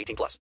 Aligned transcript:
18 0.00 0.16
plus. 0.16 0.38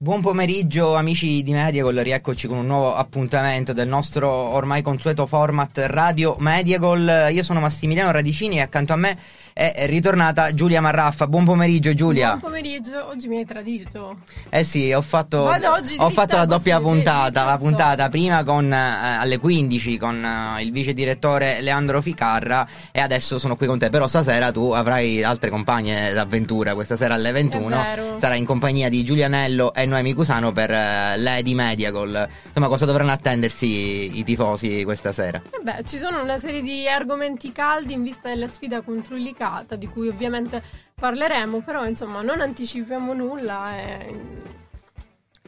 Buon 0.00 0.20
pomeriggio 0.20 0.94
amici 0.94 1.42
di 1.42 1.50
Mediagol, 1.50 1.96
rieccoci 1.96 2.46
con 2.46 2.58
un 2.58 2.66
nuovo 2.66 2.94
appuntamento 2.94 3.72
del 3.72 3.88
nostro 3.88 4.30
ormai 4.30 4.80
consueto 4.80 5.26
format 5.26 5.76
Radio 5.88 6.36
Mediagol. 6.38 7.26
Io 7.32 7.42
sono 7.42 7.58
Massimiliano 7.58 8.12
Radicini 8.12 8.58
e 8.58 8.60
accanto 8.60 8.92
a 8.92 8.96
me 8.96 9.18
è 9.58 9.86
ritornata 9.86 10.54
Giulia 10.54 10.80
Marraffa. 10.80 11.26
Buon 11.26 11.44
pomeriggio 11.44 11.92
Giulia. 11.92 12.36
Buon 12.36 12.52
pomeriggio, 12.52 13.08
oggi 13.08 13.26
mi 13.26 13.38
hai 13.38 13.44
tradito. 13.44 14.18
Eh 14.48 14.62
sì, 14.62 14.92
ho 14.92 15.02
fatto, 15.02 15.50
ho 15.98 16.10
fatto 16.10 16.36
la 16.36 16.44
doppia 16.44 16.78
puntata, 16.78 17.44
la 17.44 17.56
puntata 17.56 18.08
prima 18.08 18.44
con, 18.44 18.72
eh, 18.72 18.76
alle 18.76 19.38
15 19.38 19.98
con 19.98 20.24
eh, 20.24 20.62
il 20.62 20.70
vice 20.70 20.92
direttore 20.92 21.60
Leandro 21.60 22.00
Ficarra 22.00 22.68
e 22.92 23.00
adesso 23.00 23.40
sono 23.40 23.56
qui 23.56 23.66
con 23.66 23.80
te, 23.80 23.90
però 23.90 24.06
stasera 24.06 24.52
tu 24.52 24.70
avrai 24.70 25.24
altre 25.24 25.50
compagne 25.50 26.12
d'avventura, 26.12 26.74
questa 26.74 26.96
sera 26.96 27.14
alle 27.14 27.32
21 27.32 27.68
vero. 27.68 28.16
sarai 28.16 28.38
in 28.38 28.44
compagnia 28.44 28.88
di 28.88 29.02
Giulianello 29.02 29.74
e 29.74 29.86
Noemi 29.86 30.14
Cusano 30.14 30.52
per 30.52 30.70
eh, 30.70 31.16
Lady 31.16 31.54
Mediagol. 31.54 32.28
Insomma, 32.46 32.68
cosa 32.68 32.84
dovranno 32.84 33.10
attendersi 33.10 34.18
i 34.18 34.22
tifosi 34.22 34.84
questa 34.84 35.10
sera? 35.10 35.42
E 35.50 35.58
beh, 35.60 35.82
ci 35.84 35.98
sono 35.98 36.22
una 36.22 36.38
serie 36.38 36.62
di 36.62 36.86
argomenti 36.86 37.50
caldi 37.50 37.94
in 37.94 38.04
vista 38.04 38.28
della 38.28 38.46
sfida 38.46 38.82
contro 38.82 39.16
il 39.16 39.22
Licata, 39.48 39.76
di 39.76 39.86
cui 39.88 40.08
ovviamente 40.08 40.62
parleremo, 40.94 41.60
però 41.60 41.86
insomma 41.86 42.20
non 42.22 42.40
anticipiamo 42.40 43.14
nulla 43.14 43.76
e 43.78 44.14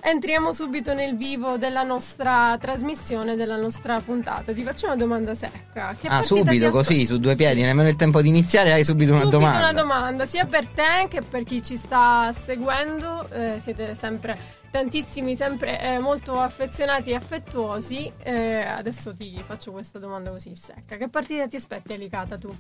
entriamo 0.02 0.54
subito 0.54 0.94
nel 0.94 1.14
vivo 1.14 1.58
della 1.58 1.82
nostra 1.82 2.56
trasmissione, 2.58 3.36
della 3.36 3.56
nostra 3.56 4.00
puntata. 4.00 4.52
Ti 4.52 4.62
faccio 4.62 4.86
una 4.86 4.96
domanda 4.96 5.34
secca. 5.34 5.94
Che 6.00 6.08
ah, 6.08 6.22
subito 6.22 6.70
così, 6.70 7.04
su 7.04 7.18
due 7.18 7.36
piedi, 7.36 7.60
nemmeno 7.62 7.88
il 7.88 7.96
tempo 7.96 8.22
di 8.22 8.28
iniziare, 8.28 8.72
hai 8.72 8.84
subito 8.84 9.10
una 9.12 9.20
Subito 9.22 9.38
domanda. 9.38 9.58
una 9.58 9.72
domanda, 9.80 10.26
sia 10.26 10.46
per 10.46 10.66
te 10.66 11.06
che 11.08 11.20
per 11.20 11.44
chi 11.44 11.62
ci 11.62 11.76
sta 11.76 12.32
seguendo. 12.32 13.28
eh, 13.30 13.58
siete 13.58 13.94
sempre 13.94 14.58
tantissimi, 14.70 15.34
sempre 15.36 15.80
eh, 15.80 15.98
molto 15.98 16.38
affezionati 16.38 17.10
e 17.10 17.14
affettuosi. 17.16 18.12
Eh, 18.22 18.62
adesso 18.62 19.12
ti 19.12 19.42
faccio 19.46 19.72
questa 19.72 19.98
domanda 19.98 20.30
così 20.30 20.54
secca. 20.54 20.96
Che 20.96 21.08
partita 21.08 21.46
ti 21.46 21.56
aspetti 21.56 21.92
a 21.92 21.96
Licata 21.96 22.38
tu? 22.38 22.54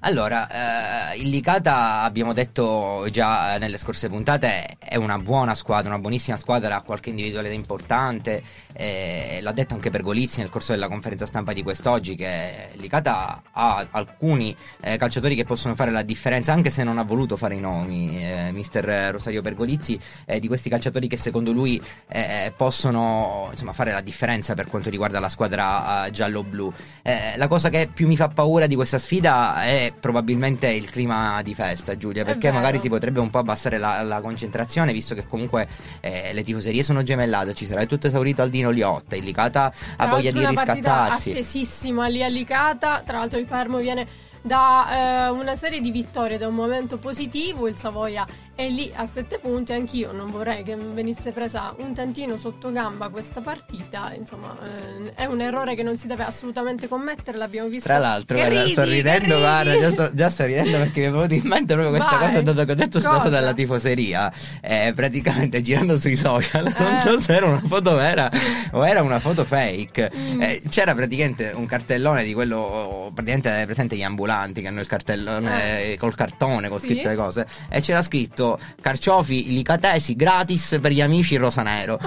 Allora, 0.00 1.12
eh, 1.12 1.18
il 1.18 1.28
Licata, 1.30 2.02
abbiamo 2.02 2.34
detto 2.34 3.06
già 3.10 3.54
eh, 3.54 3.58
nelle 3.58 3.78
scorse 3.78 4.08
puntate, 4.08 4.76
è 4.78 4.96
una 4.96 5.18
buona 5.18 5.54
squadra, 5.54 5.88
una 5.88 5.98
buonissima 5.98 6.36
squadra, 6.36 6.76
ha 6.76 6.82
qualche 6.82 7.08
individualità 7.08 7.54
importante, 7.54 8.42
eh, 8.74 9.38
l'ha 9.40 9.52
detto 9.52 9.72
anche 9.72 9.88
Pergolizzi 9.88 10.40
nel 10.40 10.50
corso 10.50 10.72
della 10.72 10.88
conferenza 10.88 11.24
stampa 11.24 11.54
di 11.54 11.62
quest'oggi, 11.62 12.16
che 12.16 12.70
Licata 12.74 13.42
ha 13.50 13.86
alcuni 13.90 14.54
eh, 14.80 14.98
calciatori 14.98 15.34
che 15.34 15.44
possono 15.44 15.74
fare 15.74 15.90
la 15.90 16.02
differenza, 16.02 16.52
anche 16.52 16.68
se 16.68 16.84
non 16.84 16.98
ha 16.98 17.04
voluto 17.04 17.38
fare 17.38 17.54
i 17.54 17.60
nomi, 17.60 18.22
eh, 18.22 18.52
mister 18.52 19.10
Rosario 19.10 19.40
Pergolizzi, 19.40 19.98
eh, 20.26 20.38
di 20.38 20.48
questi 20.48 20.68
calciatori 20.68 21.08
che 21.08 21.16
secondo 21.16 21.52
lui 21.54 21.80
eh, 22.08 22.52
possono 22.54 23.48
insomma, 23.50 23.72
fare 23.72 23.92
la 23.92 24.00
differenza 24.00 24.54
per 24.54 24.66
quanto 24.66 24.90
riguarda 24.90 25.20
la 25.20 25.28
squadra 25.28 26.06
eh, 26.06 26.10
giallo-blu. 26.10 26.72
Eh, 27.02 27.36
la 27.36 27.48
cosa 27.48 27.70
che 27.70 27.88
più 27.92 28.06
mi 28.06 28.16
fa 28.16 28.28
paura 28.28 28.66
di 28.66 28.74
questa 28.74 28.98
sfida 28.98 29.62
è 29.64 29.92
probabilmente 29.98 30.68
il 30.68 30.90
clima 30.90 31.40
di 31.42 31.54
festa, 31.54 31.96
Giulia, 31.96 32.24
perché 32.24 32.50
magari 32.50 32.78
si 32.78 32.88
potrebbe 32.88 33.20
un 33.20 33.30
po' 33.30 33.38
abbassare 33.38 33.78
la, 33.78 34.02
la 34.02 34.20
concentrazione, 34.20 34.92
visto 34.92 35.14
che 35.14 35.26
comunque 35.26 35.66
eh, 36.00 36.32
le 36.32 36.42
tifoserie 36.42 36.82
sono 36.82 37.02
gemellate, 37.02 37.54
ci 37.54 37.66
sarà 37.66 37.84
tutto 37.86 38.08
esaurito 38.08 38.42
al 38.42 38.50
Dino 38.50 38.70
Liotta, 38.70 39.16
il 39.16 39.24
Licata 39.24 39.72
ha 39.96 40.06
voglia 40.08 40.30
di 40.30 40.44
riscattarsi. 40.44 41.30
attesissima 41.30 42.08
lì 42.08 42.22
a 42.22 42.28
Licata. 42.28 43.02
Tra 43.04 43.18
l'altro 43.18 43.38
il 43.38 43.46
Palermo 43.46 43.78
viene 43.78 44.06
da 44.42 45.28
eh, 45.28 45.30
una 45.30 45.56
serie 45.56 45.80
di 45.80 45.90
vittorie, 45.90 46.36
da 46.36 46.48
un 46.48 46.54
momento 46.54 46.98
positivo. 46.98 47.66
Il 47.66 47.76
Savoia 47.76 48.26
è 48.54 48.68
lì 48.68 48.90
a 48.94 49.06
sette 49.06 49.38
punti. 49.38 49.72
Anch'io 49.72 50.12
non 50.12 50.30
vorrei 50.30 50.62
che 50.62 50.76
venisse 50.76 51.32
presa 51.32 51.74
un 51.78 51.92
tantino 51.94 52.36
sotto 52.36 52.70
gamba 52.72 53.08
questa 53.08 53.40
partita. 53.40 54.12
Insomma, 54.16 54.56
eh, 54.62 55.14
è 55.14 55.24
un 55.24 55.40
errore 55.40 55.74
che 55.74 55.82
non 55.82 55.96
si 55.96 56.06
deve 56.06 56.24
assolutamente 56.24 56.88
commettere. 56.88 57.36
L'abbiamo 57.38 57.68
visto. 57.68 57.88
Tra 57.88 57.98
l'altro, 57.98 58.36
guarda, 58.36 58.60
ridi, 58.60 58.72
sto 58.72 58.82
ridendo, 58.84 59.38
guarda, 59.38 59.78
già 59.78 59.90
sto, 59.90 60.10
già 60.14 60.30
sto 60.30 60.44
ridendo 60.44 60.78
perché 60.78 61.00
mi 61.00 61.06
è 61.06 61.10
venuto 61.10 61.34
in 61.34 61.42
mente 61.44 61.74
proprio 61.74 61.90
questa 61.96 62.16
Vai. 62.18 62.28
cosa 62.28 62.40
dato 62.42 62.64
che 62.64 62.72
ho 62.72 62.74
detto 62.74 63.00
cosa 63.00 63.28
della 63.28 63.52
tifoseria. 63.52 64.32
Eh, 64.60 64.92
praticamente 64.94 65.60
girando 65.62 65.96
sui 65.96 66.16
social, 66.16 66.72
non 66.78 66.94
Eh. 66.94 67.00
so 67.00 67.18
se 67.18 67.34
era 67.34 67.46
una 67.46 67.60
foto 67.60 67.94
vera 67.94 68.30
o 68.72 68.86
era 68.86 69.02
una 69.02 69.18
foto 69.18 69.44
fake. 69.44 70.10
Mm. 70.16 70.42
Eh, 70.42 70.62
c'era 70.68 70.94
praticamente 70.94 71.52
un 71.54 71.66
cartellone 71.66 72.24
di 72.24 72.32
quello, 72.34 73.10
praticamente 73.14 73.62
è 73.62 73.64
presente 73.64 73.96
gli 73.96 74.02
ambulanti 74.02 74.62
che 74.62 74.68
hanno 74.68 74.80
il 74.80 74.86
cartellone 74.86 75.92
eh, 75.92 75.96
col 75.96 76.14
cartone 76.14 76.68
con 76.68 76.78
Sì. 76.78 76.86
scritto 76.86 77.08
le 77.08 77.16
cose. 77.16 77.46
E 77.68 77.80
c'era 77.80 78.02
scritto 78.02 78.43
carciofi 78.80 79.52
licatesi 79.52 80.14
gratis 80.16 80.78
per 80.80 80.92
gli 80.92 81.00
amici 81.00 81.36
rosanero. 81.36 81.98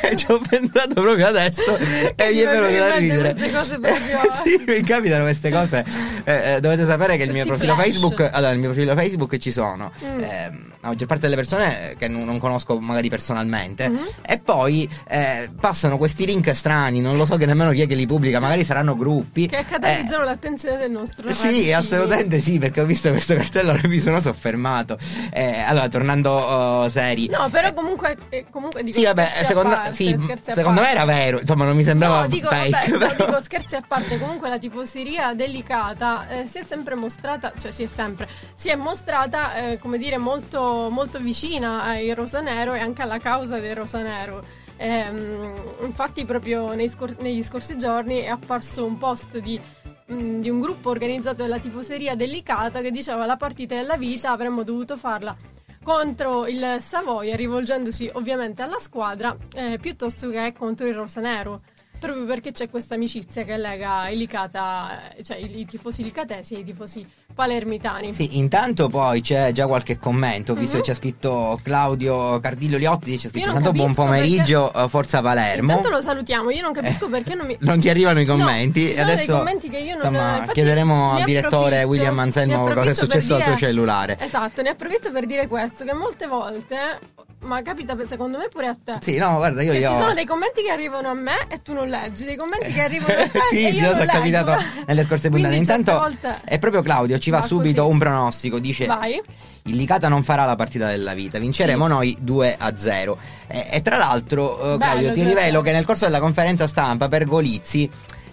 e 0.00 0.16
ci 0.16 0.26
ho 0.28 0.40
pensato 0.48 0.94
proprio 0.94 1.26
adesso 1.26 1.76
e 1.76 2.14
Che 2.16 2.30
mi 2.32 2.38
è 2.40 2.46
venuto 2.46 2.78
da 2.78 2.96
ridere. 2.96 3.34
queste 3.34 3.52
cose 3.52 3.78
proprio- 3.78 4.32
sì, 4.44 4.64
mi 4.66 4.82
capitano 4.82 5.24
queste 5.24 5.50
cose. 5.50 5.84
Eh, 6.24 6.54
eh, 6.54 6.60
dovete 6.60 6.86
sapere 6.86 7.16
che 7.16 7.24
il 7.24 7.32
mio 7.32 7.44
profilo 7.44 7.74
flash. 7.74 7.86
Facebook. 7.90 8.20
Allora, 8.32 8.50
nel 8.50 8.58
mio 8.60 8.70
profilo 8.70 8.94
Facebook 8.94 9.36
ci 9.38 9.50
sono 9.50 9.92
Mm. 10.04 10.22
ehm, 10.22 10.72
la 10.84 10.90
maggior 10.90 11.06
parte 11.08 11.22
delle 11.22 11.36
persone 11.36 11.94
che 11.98 12.08
non, 12.08 12.38
conosco 12.38 12.78
magari 12.78 13.08
personalmente 13.08 13.88
Mhm. 13.88 13.98
e 14.26 14.38
poi 14.38 14.88
eh, 15.08 15.50
passano 15.58 15.96
questi 15.96 16.26
link 16.26 16.54
strani, 16.54 17.00
non 17.00 17.16
lo 17.16 17.24
so 17.24 17.36
che 17.36 17.46
nemmeno 17.46 17.70
chi 17.70 17.80
è 17.82 17.86
che 17.86 17.94
li 17.94 18.06
pubblica, 18.06 18.38
magari 18.38 18.64
saranno 18.64 18.94
gruppi. 18.96 19.46
Che 19.46 19.64
catalizzano 19.68 20.24
l'attenzione 20.24 20.76
del 20.78 20.90
nostro 20.90 21.26
Eh, 21.28 21.32
Sì, 21.32 21.46
ragazzino. 21.46 21.76
assolutamente 21.78 22.38
sì, 22.40 22.58
perché 22.58 22.80
ho 22.82 22.84
visto 22.84 23.10
questo 23.10 23.34
cartello 23.34 23.72
e 23.74 23.88
mi 23.88 23.98
sono 23.98 24.20
soffermato. 24.20 24.98
Eh, 25.32 25.60
allora, 25.60 25.88
tornando 25.88 26.30
oh, 26.32 26.88
seri. 26.90 27.28
No, 27.28 27.48
però 27.50 27.72
comunque, 27.72 28.16
eh, 28.28 28.44
comunque 28.50 28.82
dico 28.82 28.98
Sì, 28.98 29.04
vabbè, 29.04 29.30
secondo, 29.44 29.70
parte, 29.70 29.94
sì, 29.94 30.16
secondo 30.42 30.80
me 30.82 30.90
era 30.90 31.04
vero, 31.06 31.40
insomma 31.40 31.64
non 31.64 31.76
mi 31.76 31.82
sembrava 31.82 32.20
No, 32.22 32.26
dico, 32.28 32.48
fake. 32.48 32.70
vabbè, 32.70 32.88
no, 32.90 32.98
però- 32.98 33.14
dico 33.26 33.40
scherzi 33.40 33.76
a 33.76 33.82
parte, 33.86 34.18
comunque 34.18 34.48
la 34.50 34.58
tifoseria 34.58 35.32
delicata 35.34 36.28
eh, 36.28 36.46
si 36.46 36.58
è 36.58 36.62
sempre 36.62 36.94
mostrata, 36.94 37.52
cioè 37.58 37.70
si 37.70 37.84
è 37.84 37.88
sempre, 37.88 38.28
si 38.54 38.68
è 38.68 38.74
mostrata, 38.76 39.54
eh, 39.70 39.78
come 39.78 39.96
dire, 39.98 40.18
molto, 40.18 40.73
molto 40.90 41.18
vicina 41.18 41.82
ai 41.82 42.12
rosanero 42.14 42.74
e 42.74 42.80
anche 42.80 43.02
alla 43.02 43.18
causa 43.18 43.58
del 43.58 43.74
rosanero. 43.76 44.44
Ehm, 44.76 45.62
infatti 45.82 46.24
proprio 46.24 46.74
scor- 46.88 47.18
negli 47.18 47.42
scorsi 47.42 47.78
giorni 47.78 48.20
è 48.20 48.28
apparso 48.28 48.84
un 48.84 48.98
post 48.98 49.38
di, 49.38 49.60
mh, 50.06 50.40
di 50.40 50.50
un 50.50 50.60
gruppo 50.60 50.90
organizzato 50.90 51.42
dalla 51.42 51.58
tifoseria 51.58 52.14
delicata 52.14 52.80
che 52.80 52.90
diceva 52.90 53.26
la 53.26 53.36
partita 53.36 53.74
della 53.74 53.96
vita 53.96 54.30
avremmo 54.30 54.62
dovuto 54.62 54.96
farla 54.96 55.36
contro 55.84 56.46
il 56.46 56.78
Savoia, 56.80 57.36
rivolgendosi 57.36 58.10
ovviamente 58.14 58.62
alla 58.62 58.78
squadra, 58.78 59.36
eh, 59.54 59.78
piuttosto 59.78 60.30
che 60.30 60.54
contro 60.56 60.86
il 60.86 60.94
Rosanero. 60.94 61.60
Proprio 62.04 62.26
perché 62.26 62.52
c'è 62.52 62.68
questa 62.68 62.94
amicizia 62.96 63.44
che 63.44 63.56
lega 63.56 64.08
i 64.10 64.16
Licata, 64.18 65.00
cioè 65.24 65.38
i, 65.38 65.64
tifosi 65.64 66.02
licatesi 66.02 66.54
e 66.54 66.58
i 66.58 66.64
tifosi 66.64 67.06
palermitani. 67.34 68.12
Sì, 68.12 68.36
intanto 68.38 68.88
poi 68.88 69.22
c'è 69.22 69.52
già 69.52 69.66
qualche 69.66 69.98
commento, 69.98 70.54
visto 70.54 70.76
Mhm. 70.76 70.82
che 70.82 70.90
c'è 70.90 70.94
scritto 70.96 71.58
Claudio 71.62 72.38
Cardillo 72.40 72.76
Liotti, 72.76 73.16
c'è 73.16 73.28
scritto 73.28 73.46
intanto 73.48 73.72
buon 73.72 73.94
capisco 73.94 74.02
pomeriggio, 74.04 74.72
eh, 74.72 74.88
Forza 74.88 75.22
Palermo. 75.22 75.72
Intanto 75.72 75.88
lo 75.96 76.00
salutiamo, 76.02 76.50
io 76.50 76.60
non 76.62 76.72
capisco 76.72 77.06
Eh, 77.06 77.10
perché 77.10 77.34
non 77.34 77.46
mi... 77.46 77.56
non 77.64 77.80
ti 77.80 77.88
arrivano 77.88 78.20
i 78.20 78.24
No, 78.26 78.36
commenti. 78.36 78.86
ci 78.86 78.92
sono 78.94 79.04
dei 79.06 79.14
Adesso 79.14 79.36
commenti 79.38 79.68
che 79.70 79.78
io 79.78 79.84
non- 79.86 79.94
insomma, 79.96 80.32
infatti 80.36 80.52
chiederemo 80.52 81.12
al 81.12 81.24
direttore 81.24 81.82
William 81.84 82.18
Anselmo 82.18 82.64
cosa 82.72 82.90
è 82.90 82.94
successo 82.94 83.34
al 83.34 83.42
tuo 83.42 83.54
dire- 83.54 83.66
cellulare. 83.66 84.18
Esatto, 84.20 84.60
ne 84.62 84.68
approfitto 84.68 85.10
per 85.10 85.24
dire 85.26 85.46
questo, 85.48 85.84
che 85.84 85.94
molte 85.94 86.26
volte, 86.26 86.76
ma 87.44 87.62
capita 87.62 87.96
secondo 88.06 88.38
me 88.38 88.48
pure 88.48 88.66
a 88.66 88.76
te, 88.82 88.98
Sì, 89.00 89.16
no, 89.16 89.36
guarda, 89.36 89.62
io 89.62 89.72
li 89.72 89.78
ci 89.80 89.84
sono 89.86 90.12
dei 90.14 90.24
commenti 90.26 90.62
che 90.62 90.70
arrivano 90.70 91.08
a 91.08 91.14
me 91.14 91.46
e 91.48 91.62
tu 91.62 91.72
non 91.72 91.88
leggi, 91.88 92.24
dei 92.24 92.36
commenti 92.36 92.72
che 92.72 92.80
arrivano 92.80 93.20
a 93.20 93.28
te 93.28 93.40
sì, 93.50 93.64
e 93.66 93.70
sì, 93.70 93.76
io 93.80 93.90
non 93.92 94.00
è 94.00 94.06
capitato 94.06 94.56
nelle 94.86 95.04
scorse 95.04 95.28
puntate. 95.28 95.54
Intanto 95.54 95.98
volte- 95.98 96.40
è 96.44 96.58
proprio 96.58 96.82
Claudio, 96.82 97.18
ci 97.18 97.30
va, 97.30 97.38
Va 97.40 97.46
subito 97.46 97.82
così. 97.82 97.92
un 97.92 97.98
pronostico, 97.98 98.58
dice 98.58 98.86
Vai. 98.86 99.20
il 99.66 99.76
Licata 99.76 100.08
non 100.08 100.22
farà 100.22 100.44
la 100.44 100.56
partita 100.56 100.86
della 100.88 101.14
vita, 101.14 101.38
vinceremo 101.38 101.84
Sì. 101.84 101.90
noi 101.90 102.16
2 102.20 102.56
a 102.58 102.76
0. 102.76 103.18
E, 103.46 103.66
e 103.70 103.82
tra 103.82 103.96
l'altro, 103.96 104.58
eh, 104.74 104.76
Bello, 104.76 104.78
Claudio, 104.78 105.12
ti 105.12 105.18
cioè- 105.20 105.28
rivelo 105.28 105.60
che 105.62 105.72
nel 105.72 105.84
corso 105.84 106.04
della 106.06 106.20
conferenza 106.20 106.66
stampa 106.66 107.08
per 107.08 107.24
Golizzi 107.26 107.88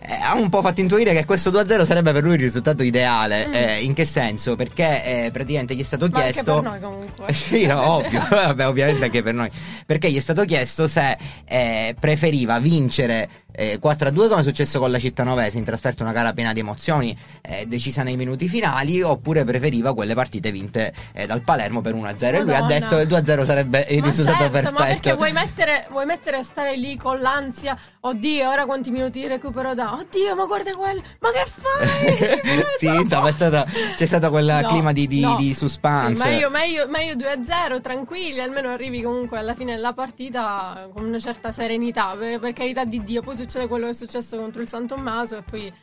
ha 0.07 0.35
un 0.35 0.49
po' 0.49 0.61
fatto 0.61 0.81
intuire 0.81 1.13
che 1.13 1.25
questo 1.25 1.51
2-0 1.51 1.85
sarebbe 1.85 2.11
per 2.11 2.23
lui 2.23 2.33
il 2.33 2.39
risultato 2.39 2.83
ideale. 2.83 3.47
Mm. 3.47 3.53
Eh, 3.53 3.81
in 3.81 3.93
che 3.93 4.05
senso? 4.05 4.55
Perché 4.55 5.25
eh, 5.25 5.31
praticamente 5.31 5.75
gli 5.75 5.81
è 5.81 5.83
stato 5.83 6.07
Ma 6.11 6.19
anche 6.19 6.31
chiesto. 6.31 6.53
per 6.55 6.63
noi 6.63 6.79
comunque. 6.79 7.33
sì, 7.33 7.65
no, 7.65 7.95
ovvio, 7.95 8.25
vabbè, 8.29 8.67
ovviamente 8.67 9.05
anche 9.05 9.21
per 9.21 9.33
noi. 9.33 9.49
Perché 9.85 10.11
gli 10.11 10.17
è 10.17 10.21
stato 10.21 10.43
chiesto 10.45 10.87
se 10.87 11.17
eh, 11.45 11.95
preferiva 11.99 12.59
vincere 12.59 13.29
eh, 13.51 13.79
4-2 13.81 14.27
come 14.29 14.41
è 14.41 14.43
successo 14.43 14.79
con 14.79 14.91
la 14.91 14.99
Cittanovese 14.99 15.57
in 15.57 15.63
trasferta 15.63 16.03
una 16.03 16.11
gara 16.11 16.33
piena 16.33 16.53
di 16.53 16.59
emozioni 16.59 17.17
eh, 17.41 17.65
decisa 17.67 18.03
nei 18.03 18.15
minuti 18.15 18.47
finali 18.47 19.01
oppure 19.01 19.43
preferiva 19.43 19.93
quelle 19.93 20.13
partite 20.13 20.51
vinte 20.51 20.93
eh, 21.13 21.25
dal 21.25 21.41
Palermo 21.41 21.81
per 21.81 21.95
1-0 21.95 22.23
e 22.33 22.41
lui 22.41 22.53
ha 22.53 22.61
detto 22.63 22.99
il 22.99 23.07
2-0 23.07 23.43
sarebbe 23.43 23.85
il 23.89 23.99
Ma 23.99 24.05
risultato 24.07 24.37
certo, 24.37 24.51
perfetto. 24.51 24.79
Ma 24.79 24.85
perché 24.85 25.13
vuoi 25.13 25.31
mettere, 25.31 25.87
vuoi 25.89 26.05
mettere 26.05 26.37
a 26.37 26.43
stare 26.43 26.75
lì 26.77 26.97
con 26.97 27.19
l'ansia? 27.19 27.77
Oddio, 28.01 28.49
ora 28.49 28.65
quanti 28.65 28.89
minuti 28.89 29.19
di 29.19 29.27
recupero 29.27 29.73
da? 29.73 29.93
Oddio, 29.93 30.35
ma 30.35 30.45
guarda 30.45 30.73
quello! 30.73 31.01
Ma 31.19 31.29
che 31.31 31.45
fai? 31.45 32.61
sì, 32.79 32.87
insomma, 32.87 33.31
stata- 33.31 33.65
c'è 33.95 34.05
stato 34.05 34.29
quel 34.29 34.59
No, 34.61 34.67
clima 34.67 34.91
di, 34.91 35.07
di, 35.07 35.21
no. 35.21 35.35
di 35.35 35.53
suspense. 35.53 36.21
Sì, 36.21 36.27
meglio, 36.27 36.49
meglio, 36.49 36.87
meglio 36.87 37.13
2-0, 37.13 37.79
tranquilli, 37.81 38.39
almeno 38.39 38.69
arrivi 38.69 39.01
comunque 39.01 39.37
alla 39.37 39.53
fine 39.53 39.75
della 39.75 39.93
partita 39.93 40.89
con 40.91 41.03
una 41.05 41.19
certa 41.19 41.51
serenità, 41.51 42.15
per, 42.17 42.39
per 42.39 42.53
carità 42.53 42.85
di 42.85 43.03
Dio. 43.03 43.21
Poi 43.21 43.35
succede 43.41 43.67
quello 43.67 43.85
che 43.85 43.91
è 43.91 43.95
successo 43.95 44.37
contro 44.37 44.61
il 44.61 44.67
San 44.67 44.87
Tommaso 44.87 45.37
e 45.37 45.41
poi, 45.43 45.73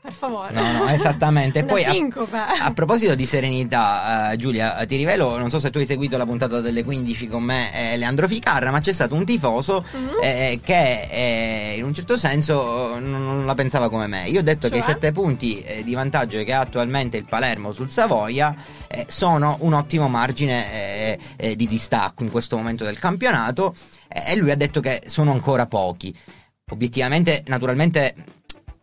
per 0.00 0.12
favore. 0.12 0.52
No, 0.52 0.72
no, 0.72 0.88
esattamente. 0.88 1.60
E 1.60 1.64
poi 1.64 1.84
a, 1.84 1.92
a 2.64 2.72
proposito 2.72 3.14
di 3.14 3.24
serenità, 3.24 4.32
eh, 4.32 4.36
Giulia, 4.36 4.84
ti 4.86 4.96
rivelo, 4.96 5.38
non 5.38 5.48
so 5.50 5.60
se 5.60 5.70
tu 5.70 5.78
hai 5.78 5.86
seguito 5.86 6.16
la 6.16 6.26
puntata 6.26 6.60
delle 6.60 6.82
15 6.82 7.28
con 7.28 7.42
me 7.44 7.92
e 7.92 7.96
Leandro 7.96 8.26
Ficarra, 8.26 8.70
ma 8.70 8.80
c'è 8.80 8.92
stato 8.92 9.14
un 9.14 9.24
tifoso 9.24 9.84
Mhm. 9.92 10.08
eh, 10.22 10.60
che 10.62 11.08
eh, 11.10 11.74
in 11.78 11.84
un 11.84 11.94
certo 11.94 12.16
senso 12.16 12.96
eh, 12.96 13.00
non, 13.00 13.24
non 13.24 13.46
la 13.46 13.54
pensava 13.54 13.88
come 13.88 14.06
me. 14.06 14.28
Io 14.28 14.40
ho 14.40 14.42
detto 14.42 14.68
che 14.68 14.78
i 14.78 14.82
Cioè? 14.82 14.92
sette 14.94 15.12
punti 15.12 15.60
eh, 15.60 15.84
di 15.84 15.94
vantaggio 15.94 16.42
che 16.42 16.52
ha 16.52 16.60
attualmente 16.60 17.16
il 17.16 17.26
Palermo 17.28 17.72
sul 17.72 17.90
Savoia 17.90 18.54
eh, 18.88 19.06
sono 19.08 19.56
un 19.60 19.72
ottimo 19.74 20.08
margine 20.08 20.72
eh, 20.72 21.18
eh, 21.36 21.56
di 21.56 21.66
distacco 21.66 22.22
in 22.24 22.30
questo 22.30 22.56
momento 22.56 22.84
del 22.84 22.98
campionato 22.98 23.74
eh, 24.08 24.32
e 24.32 24.36
lui 24.36 24.50
ha 24.50 24.56
detto 24.56 24.80
che 24.80 25.02
sono 25.06 25.30
ancora 25.30 25.66
pochi. 25.66 26.12
Obiettivamente, 26.72 27.42
naturalmente 27.48 28.14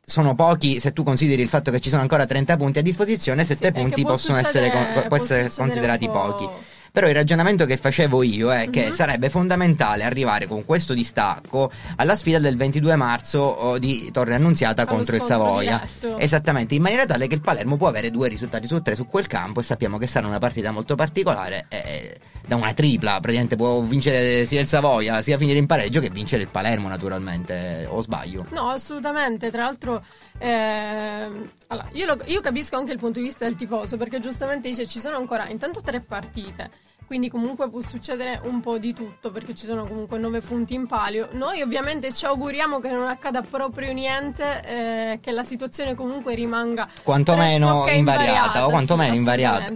sono 0.05 0.35
pochi 0.35 0.79
se 0.79 0.93
tu 0.93 1.01
consideri 1.03 1.41
il 1.41 1.49
fatto 1.49 1.71
che 1.71 1.79
ci 1.79 1.89
sono 1.89 2.01
ancora 2.03 2.25
30 2.25 2.55
punti 2.55 2.77
a 2.79 2.81
disposizione, 2.83 3.43
7 3.43 3.65
Sì, 3.65 3.71
punti 3.71 4.03
possono 4.03 4.37
essere, 4.37 4.67
succedere- 4.69 4.93
con- 4.93 4.93
può 4.93 5.07
può 5.07 5.17
essere 5.17 5.49
considerati 5.49 6.05
po'. 6.07 6.11
pochi. 6.11 6.49
Però 6.91 7.07
il 7.07 7.13
ragionamento 7.13 7.65
che 7.65 7.77
facevo 7.77 8.23
io 8.23 8.51
è 8.51 8.69
che 8.69 8.87
Mhm. 8.87 8.91
sarebbe 8.91 9.29
fondamentale 9.29 10.03
arrivare 10.03 10.47
con 10.47 10.65
questo 10.65 10.93
distacco 10.93 11.71
alla 11.97 12.15
sfida 12.15 12.39
del 12.39 12.57
22 12.57 12.95
marzo 12.95 13.77
di 13.79 14.09
Torre 14.11 14.35
Annunziata 14.35 14.81
Allo 14.83 14.91
contro 14.95 15.15
il 15.15 15.23
Savoia. 15.23 15.81
Esattamente, 16.17 16.75
in 16.75 16.81
maniera 16.81 17.05
tale 17.05 17.27
che 17.27 17.35
il 17.35 17.41
Palermo 17.41 17.77
può 17.77 17.87
avere 17.87 18.09
due 18.11 18.27
risultati 18.27 18.67
su 18.67 18.81
tre 18.81 18.95
su 18.95 19.07
quel 19.07 19.27
campo 19.27 19.59
e 19.59 19.63
sappiamo 19.63 19.97
che 19.97 20.07
sarà 20.07 20.27
una 20.27 20.39
partita 20.39 20.71
molto 20.71 20.95
particolare. 20.95 21.65
eh, 21.69 22.17
da 22.49 22.55
una 22.55 22.73
tripla, 22.73 23.19
praticamente 23.19 23.55
può 23.55 23.79
vincere 23.81 24.45
sia 24.47 24.59
il 24.59 24.67
Savoia 24.67 25.21
sia 25.21 25.37
finire 25.37 25.59
in 25.59 25.67
pareggio 25.67 25.99
che 25.99 26.09
vincere 26.09 26.41
il 26.41 26.47
Palermo, 26.47 26.87
naturalmente. 26.87 27.85
O 27.89 28.01
sbaglio? 28.01 28.45
No, 28.49 28.69
assolutamente. 28.69 29.51
Tra 29.51 29.63
l'altro, 29.63 30.03
ehm, 30.39 31.49
allora, 31.67 31.87
io, 31.93 32.05
lo- 32.05 32.17
io 32.25 32.41
capisco 32.41 32.75
anche 32.77 32.91
il 32.91 32.97
punto 32.97 33.19
di 33.19 33.25
vista 33.25 33.45
del 33.45 33.55
tifoso 33.55 33.97
perché 33.97 34.19
giustamente 34.19 34.67
dice 34.69 34.87
ci 34.87 34.99
sono 34.99 35.17
ancora 35.17 35.47
intanto 35.49 35.81
tre 35.81 35.99
partite. 36.01 36.87
Quindi 37.09 37.27
comunque 37.27 37.67
può 37.71 37.81
succedere 37.81 38.39
un 38.43 38.59
po' 38.59 38.77
di 38.77 38.93
tutto 38.93 39.31
perché 39.31 39.55
ci 39.55 39.65
sono 39.65 39.87
comunque 39.87 40.19
nove 40.19 40.41
punti 40.41 40.75
in 40.75 40.85
palio. 40.85 41.29
Noi 41.31 41.59
ovviamente 41.63 42.13
ci 42.13 42.25
auguriamo 42.25 42.79
che 42.79 42.91
non 42.91 43.07
accada 43.07 43.41
proprio 43.41 43.91
niente, 43.93 44.61
eh, 44.63 45.19
che 45.19 45.31
la 45.31 45.43
situazione 45.43 45.95
comunque 45.95 46.35
rimanga 46.35 46.87
Quantomeno 47.01 47.81
pressoché 47.81 47.93
invariata, 47.97 48.67
o 48.67 48.69
quantomeno 48.69 49.15
invariata. 49.15 49.73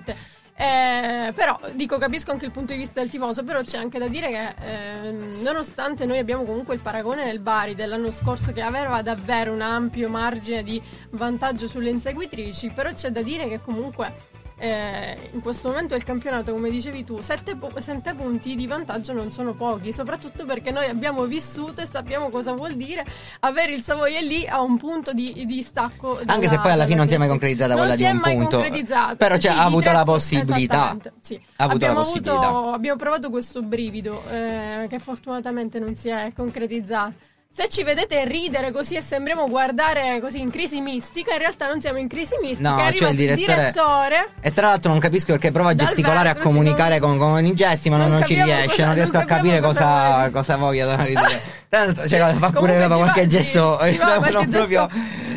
Eh, 0.55 1.31
però 1.33 1.59
dico 1.71 1.97
capisco 1.97 2.29
anche 2.29 2.45
il 2.45 2.51
punto 2.51 2.73
di 2.73 2.77
vista 2.77 2.99
del 2.99 3.09
tifoso 3.09 3.43
però 3.43 3.63
c'è 3.63 3.79
anche 3.79 3.97
da 3.97 4.07
dire 4.07 4.27
che 4.29 4.53
ehm, 4.59 5.41
nonostante 5.41 6.05
noi 6.05 6.19
abbiamo 6.19 6.43
comunque 6.43 6.75
il 6.75 6.79
paragone 6.79 7.25
del 7.25 7.39
Bari 7.39 7.73
dell'anno 7.73 8.11
scorso 8.11 8.51
che 8.51 8.61
aveva 8.61 9.01
davvero 9.01 9.51
un 9.51 9.61
ampio 9.61 10.09
margine 10.09 10.61
di 10.61 10.79
vantaggio 11.09 11.67
sulle 11.67 11.89
inseguitrici 11.89 12.69
però 12.69 12.93
c'è 12.93 13.09
da 13.09 13.23
dire 13.23 13.47
che 13.47 13.61
comunque 13.61 14.13
eh, 14.57 15.29
in 15.33 15.41
questo 15.41 15.69
momento 15.69 15.93
del 15.93 16.03
campionato 16.03 16.51
come 16.51 16.69
dicevi 16.69 17.03
tu 17.03 17.21
sette, 17.21 17.55
pu- 17.55 17.77
sette 17.79 18.13
punti 18.13 18.55
di 18.55 18.67
vantaggio 18.67 19.11
non 19.13 19.31
sono 19.31 19.53
pochi 19.53 19.91
soprattutto 19.91 20.45
perché 20.45 20.71
noi 20.71 20.85
abbiamo 20.87 21.25
vissuto 21.25 21.81
e 21.81 21.85
sappiamo 21.85 22.29
cosa 22.29 22.53
vuol 22.53 22.75
dire 22.75 23.05
avere 23.41 23.73
il 23.73 23.81
Savoia 23.81 24.21
lì 24.21 24.45
a 24.47 24.61
un 24.61 24.77
punto 24.77 25.11
di, 25.13 25.45
di 25.45 25.61
stacco 25.63 26.19
Anche 26.25 26.47
se 26.47 26.59
poi 26.59 26.71
alla 26.71 26.85
fine 26.85 26.97
non 26.97 27.07
si 27.07 27.15
è 27.15 27.17
mai 27.17 27.27
concretizzata 27.27 27.73
quella 27.75 27.95
di 27.95 28.03
un 28.03 28.19
punto. 28.37 28.57
Però 29.17 29.35
c'è- 29.35 29.41
Sì, 29.41 29.47
ha 29.47 29.63
avuto 29.63 29.83
tre- 29.83 29.93
la 29.93 30.03
possibilità. 30.03 30.97
Sì. 31.19 31.35
Ha 31.35 31.63
avuto 31.63 31.75
abbiamo 31.85 31.93
la 31.93 32.05
possibilità. 32.05 32.73
abbiamo 32.73 32.97
provato 32.97 33.29
questo 33.29 33.61
brivido 33.63 34.21
eh, 34.31 34.87
che 34.89 34.99
fortunatamente 34.99 35.79
non 35.79 35.95
si 35.95 36.09
è 36.09 36.31
concretizzato. 36.35 37.13
Se 37.55 37.67
ci 37.69 37.83
vedete 37.83 38.25
ridere 38.25 38.71
così 38.71 38.95
e 38.95 39.01
sembriamo 39.01 39.47
guardare 39.47 40.19
così 40.19 40.39
in 40.39 40.49
crisi 40.49 40.81
mistica, 40.81 41.33
in 41.33 41.37
realtà 41.37 41.67
non 41.67 41.79
siamo 41.79 41.99
in 41.99 42.07
crisi 42.07 42.33
mistica. 42.41 42.67
No, 42.71 42.77
è 42.79 42.81
arrivato 42.85 42.97
cioè 42.97 43.09
il 43.11 43.15
direttore- 43.15 43.55
direttore 43.55 44.29
E 44.41 44.51
tra 44.51 44.67
l'altro 44.69 44.89
non 44.89 44.99
capisco 44.99 45.33
perché 45.33 45.51
prova 45.51 45.69
a 45.69 45.75
gesticolare, 45.75 46.29
a 46.29 46.33
vetro, 46.33 46.49
sì, 46.49 46.55
comunicare 46.55 46.97
non- 46.97 47.15
con, 47.19 47.29
con 47.33 47.45
i 47.45 47.53
gesti, 47.53 47.91
ma 47.91 47.97
non, 47.97 48.07
non 48.07 48.17
non 48.17 48.25
ci 48.27 48.33
riesce, 48.41 48.65
cosa- 48.69 48.85
non 48.85 48.93
riesco 48.95 49.11
non 49.13 49.21
a 49.21 49.25
capire 49.25 49.59
cosa 49.61 50.29
cosa, 50.31 50.55
voglia 50.57 50.85
da 50.87 51.03
ridere. 51.03 51.41
Tanto, 51.69 52.07
cioè, 52.07 52.33
fa 52.33 52.49
pure 52.49 52.81
ci 52.81 52.87
qualche 52.87 53.21
va- 53.21 53.27
gesto, 53.27 53.79
ci 53.83 53.97
va 53.97 54.05
non 54.17 54.17
qualche 54.17 54.47
gesto, 54.49 54.57
proprio... 54.57 54.89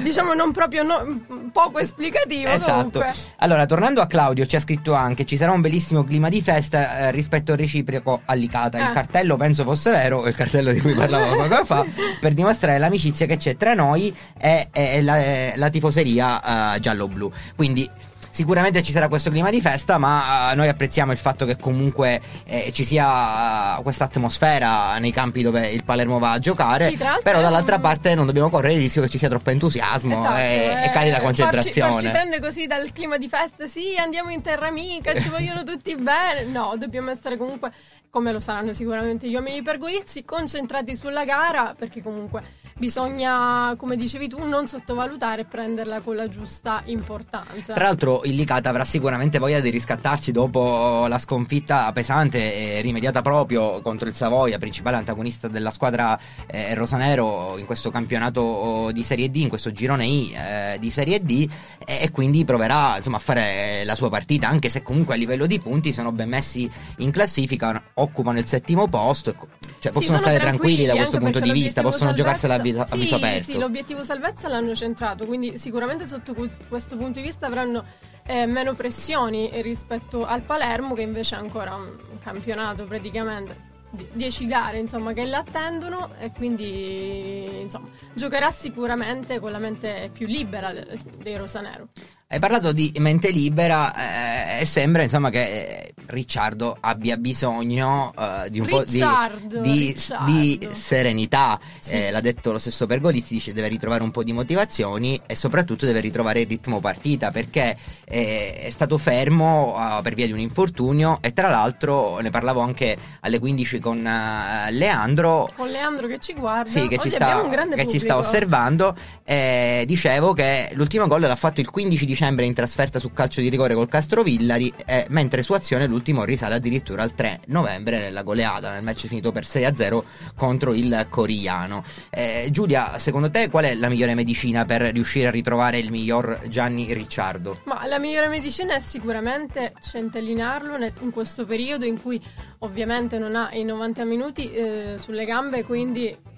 diciamo 0.03 0.33
non 0.33 0.53
proprio 0.53 0.83
no- 0.85 1.21
poco 1.53 1.79
esplicativo 1.81 2.51
Esatto. 2.51 2.73
comunque. 2.99 3.13
Allora, 3.37 3.67
tornando 3.67 4.01
a 4.01 4.07
Claudio, 4.07 4.47
ci 4.47 4.57
ha 4.57 4.61
scritto 4.61 4.95
anche: 4.95 5.25
ci 5.27 5.37
sarà 5.37 5.53
un 5.53 5.61
bellissimo 5.61 6.03
clima 6.05 6.29
di 6.31 6.41
festa 6.43 6.99
eh, 6.99 7.11
rispetto 7.11 7.53
al 7.53 7.59
reciproco 7.59 8.23
a 8.25 8.33
Licata. 8.35 8.79
Il 8.79 8.85
Ah. 8.85 8.93
cartello 8.93 9.37
penso 9.37 9.65
fosse 9.65 9.91
vero, 9.91 10.27
il 10.27 10.35
cartello 10.35 10.73
di 10.73 10.81
cui 10.81 10.93
parlavo 10.95 11.37
poco 11.37 11.65
fa, 11.65 11.85
per 12.21 12.33
dimostrare 12.35 12.79
l'amicizia 12.79 13.27
che 13.27 13.37
c'è 13.37 13.57
tra 13.57 13.75
noi 13.75 14.15
e, 14.39 14.69
e 14.73 15.03
la, 15.03 15.19
e 15.19 15.53
la 15.57 15.69
tifoseria 15.71 16.75
eh, 16.75 16.81
giallo-blu. 16.81 17.31
Quindi. 17.55 17.91
sicuramente 18.37 18.83
ci 18.83 18.93
sarà 18.93 19.09
questo 19.09 19.31
clima 19.31 19.49
di 19.49 19.63
festa, 19.63 19.97
ma 19.97 20.51
uh, 20.53 20.57
noi 20.57 20.69
apprezziamo 20.69 21.11
il 21.11 21.17
fatto 21.17 21.47
che 21.47 21.57
comunque 21.57 22.21
eh, 22.45 22.71
ci 22.71 22.85
sia 22.85 23.79
uh, 23.79 23.83
questa 23.83 24.05
atmosfera 24.05 24.99
nei 24.99 25.11
campi 25.11 25.41
dove 25.41 25.69
il 25.69 25.85
Palermo 25.85 26.19
va 26.19 26.33
a 26.33 26.39
giocare. 26.39 26.91
Sì, 26.91 26.99
però 27.23 27.41
dall'altra 27.41 27.77
un- 27.77 27.81
parte 27.81 28.15
non 28.15 28.27
dobbiamo 28.27 28.51
correre 28.51 28.75
il 28.75 28.81
rischio 28.81 29.01
che 29.01 29.09
ci 29.09 29.17
sia 29.17 29.31
troppo 29.31 29.49
entusiasmo 29.49 30.19
Esatto, 30.19 30.37
e, 30.37 30.43
e 30.43 30.85
eh, 30.85 30.91
cali 30.91 31.09
la 31.09 31.21
Farci, 31.21 31.25
concentrazione. 31.25 31.93
farci 31.93 32.09
prendere 32.11 32.41
così 32.43 32.67
dal 32.67 32.93
clima 32.93 33.17
di 33.17 33.29
festa, 33.31 33.67
sì, 33.67 33.97
andiamo 33.99 34.29
in 34.29 34.43
terra 34.43 34.67
amica, 34.67 35.19
ci 35.19 35.31
vogliono 35.31 35.65
tutti 35.65 35.95
bene. 35.95 36.45
No, 36.45 36.75
dobbiamo 36.77 37.11
essere 37.11 37.39
comunque, 37.39 37.73
come 38.17 38.33
lo 38.33 38.41
saranno 38.41 38.73
sicuramente 38.73 39.29
gli 39.29 39.35
uomini 39.35 39.57
di 39.57 39.63
Pergolizzi, 39.63 40.25
concentrati 40.25 40.97
sulla 40.97 41.27
gara, 41.27 41.75
perché 41.79 42.03
comunque 42.03 42.65
bisogna, 42.79 43.75
come 43.77 43.97
dicevi 43.97 44.27
tu, 44.27 44.43
non 44.43 44.67
sottovalutare 44.69 45.43
e 45.43 45.45
prenderla 45.45 46.01
con 46.01 46.17
la 46.17 46.27
giusta 46.27 46.83
importanza. 46.87 47.75
Tra 47.75 47.85
l'altro 47.85 48.23
il 48.25 48.35
Licata 48.35 48.71
avrà 48.71 48.85
sicuramente 48.87 49.39
voglia 49.39 49.61
di 49.61 49.69
riscattarsi 49.69 50.33
dopo 50.33 51.07
la 51.07 51.19
sconfitta 51.19 51.93
pesante 51.93 52.79
e 52.79 52.81
rimediata 52.81 53.21
proprio 53.21 53.83
contro 53.83 54.09
il 54.09 54.15
Savoia, 54.15 54.57
principale 54.57 54.97
antagonista 54.97 55.49
della 55.49 55.71
squadra 55.71 56.19
eh, 56.47 56.75
rosanero 56.75 57.59
in 57.59 57.67
questo 57.67 57.91
campionato 57.91 58.91
di 58.93 59.03
Serie 59.03 59.31
D, 59.31 59.37
in 59.37 59.49
questo 59.51 59.73
girone 59.73 60.07
I 60.07 60.33
eh, 60.35 60.77
di 60.79 60.91
Serie 60.91 61.23
D 61.23 61.47
e 61.87 62.11
quindi 62.11 62.47
proverà 62.47 62.97
insomma, 62.97 63.19
a 63.19 63.21
fare 63.21 63.85
la 63.85 63.95
sua 63.95 64.09
partita, 64.09 64.49
anche 64.49 64.71
se 64.71 64.83
comunque 64.83 65.15
a 65.15 65.19
livello 65.19 65.45
di 65.45 65.61
punti 65.61 65.93
sono 65.93 66.13
ben 66.13 66.31
messi 66.31 66.69
in 66.99 67.11
classifica, 67.11 67.83
occupano 68.07 68.39
il 68.39 68.47
settimo 68.47 68.89
posto, 68.89 69.31
e 69.31 69.35
co- 69.35 69.49
cioè 69.61 69.93
Sì, 69.93 69.99
possono 69.99 70.03
sono 70.03 70.19
stare 70.19 70.39
tranquilli 70.39 70.85
da 70.85 70.93
anche 70.93 71.03
questo 71.03 71.19
punto 71.19 71.41
di 71.41 71.53
vista, 71.53 71.83
possono 71.83 72.13
giocarsela 72.13 72.55
a 72.55 72.59
viso, 72.59 72.81
a 72.81 72.97
viso 72.97 73.07
sì, 73.07 73.15
aperto. 73.15 73.53
Sì, 73.53 73.59
l'obiettivo 73.59 74.05
salvezza 74.05 74.49
l'hanno 74.49 74.75
centrato, 74.75 75.25
quindi 75.27 75.59
sicuramente 75.59 76.07
sotto 76.07 76.35
questo 76.69 76.97
punto 76.97 77.21
di 77.21 77.27
vista 77.27 77.47
avranno 77.47 77.85
eh, 78.27 78.47
meno 78.47 78.75
pressioni 78.75 79.51
rispetto 79.63 80.25
al 80.25 80.43
Palermo 80.43 80.95
che 80.95 81.03
invece 81.03 81.35
ha 81.35 81.39
ancora 81.39 81.75
un 81.75 82.19
campionato 82.23 82.85
praticamente. 82.87 83.75
10 84.13 84.47
gare 84.47 84.79
insomma 84.79 85.13
che 85.15 85.25
l'attendono 85.25 86.11
e 86.19 86.31
quindi 86.33 87.61
insomma 87.63 87.89
giocherà 88.13 88.51
sicuramente 88.51 89.39
con 89.39 89.53
la 89.53 89.59
mente 89.59 90.11
più 90.13 90.27
libera 90.27 90.73
de- 90.73 90.87
dei 91.23 91.37
rosanero 91.37 91.89
Hai 92.29 92.41
parlato 92.41 92.73
di 92.73 92.93
mente 92.99 93.31
libera 93.31 94.57
eh, 94.59 94.63
e 94.63 94.65
sembra 94.65 95.05
insomma 95.05 95.31
che 95.31 95.45
eh, 95.45 95.95
Ricciardo 96.07 96.77
abbia 96.81 97.17
bisogno 97.17 98.13
eh, 98.19 98.51
di 98.51 98.59
un 98.59 98.67
Ricciardo, 98.67 99.57
po' 99.57 99.61
di, 99.61 99.97
di- 100.25 100.59
di 100.59 100.69
serenità. 100.75 101.57
Sì. 101.79 101.93
Eh, 101.95 102.11
l'ha 102.11 102.21
detto 102.21 102.51
lo 102.51 102.59
stesso 102.59 102.87
Pergolizzi, 102.87 103.35
dice 103.35 103.53
deve 103.53 103.69
ritrovare 103.69 104.03
un 104.03 104.11
po' 104.11 104.25
di 104.25 104.33
motivazioni 104.33 105.21
e 105.25 105.37
soprattutto 105.37 105.87
deve 105.87 106.01
ritrovare 106.01 106.41
il 106.41 106.49
ritmo 106.49 106.81
partita 106.81 107.31
perché 107.31 107.77
eh, 108.05 108.55
è 108.61 108.71
stato 108.71 108.99
fermo 108.99 109.77
eh, 109.79 110.03
per 110.03 110.15
via 110.15 110.27
di 110.27 110.33
un 110.33 110.41
infortunio 110.41 111.19
e 111.21 111.33
tra 111.33 111.49
l'altro 111.49 112.19
ne 112.19 112.31
parlavo 112.31 112.61
anche 112.61 112.97
alle 113.21 113.39
15 113.39 113.79
con 113.79 114.05
eh, 114.05 114.73
Leandro 114.73 115.49
con 115.57 115.69
Leandro 115.69 116.09
che 116.09 116.19
ci 116.19 116.35
guarda 116.35 116.69
sì, 116.69 116.89
che, 116.89 116.99
ci 116.99 117.09
sta, 117.09 117.49
che 117.73 117.87
ci 117.87 118.01
sta 118.01 118.17
osservando. 118.17 118.97
Dicevo 119.27 120.33
che 120.33 120.71
l'ultimo 120.73 121.07
gol 121.07 121.21
l'ha 121.21 121.37
fatto 121.37 121.61
il 121.61 121.71
15 121.71 122.15
dicembre 122.17 122.47
in 122.47 122.55
trasferta 122.55 122.99
su 122.99 123.13
calcio 123.13 123.43
di 123.43 123.51
rigore 123.51 123.75
col 123.75 123.91
Castrovillari, 123.91 124.73
eh, 124.87 125.05
mentre 125.11 125.43
su 125.43 125.53
azione 125.53 125.87
l'ultimo 125.87 126.25
risale 126.25 126.55
addirittura 126.55 127.03
al 127.03 127.13
3 127.13 127.43
novembre 127.49 128.01
nella 128.01 128.23
goleata, 128.23 128.73
nel 128.73 128.83
match 128.83 129.07
finito 129.07 129.33
per 129.33 129.45
6-0 129.45 130.03
contro 130.35 130.73
il 130.73 131.09
Corigliano. 131.11 131.85
Eh, 132.09 132.49
Giulia, 132.51 132.97
secondo 132.97 133.31
te 133.31 133.51
qual 133.51 133.65
è 133.65 133.75
la 133.75 133.91
migliore 133.91 134.15
medicina 134.15 134.65
per 134.65 134.81
riuscire 134.81 135.27
a 135.27 135.31
ritrovare 135.31 135.79
il 135.79 135.91
miglior 135.91 136.41
Gianni 136.49 136.91
Ricciardo? 136.95 137.61
Ma 137.65 137.87
la 137.87 137.99
migliore 137.99 138.29
medicina 138.29 138.75
è 138.75 138.81
sicuramente 138.81 139.75
centellinarlo 139.79 140.79
in 141.01 141.11
questo 141.11 141.45
periodo 141.45 141.85
in 141.85 142.01
cui 142.01 142.19
ovviamente 142.61 143.19
non 143.19 143.37
ha 143.37 143.51
i 143.53 143.63
90 143.63 144.05
minuti 144.07 144.51
eh, 144.53 144.95
sulle 144.97 145.27
gambe, 145.27 145.65
quindi... 145.65 146.35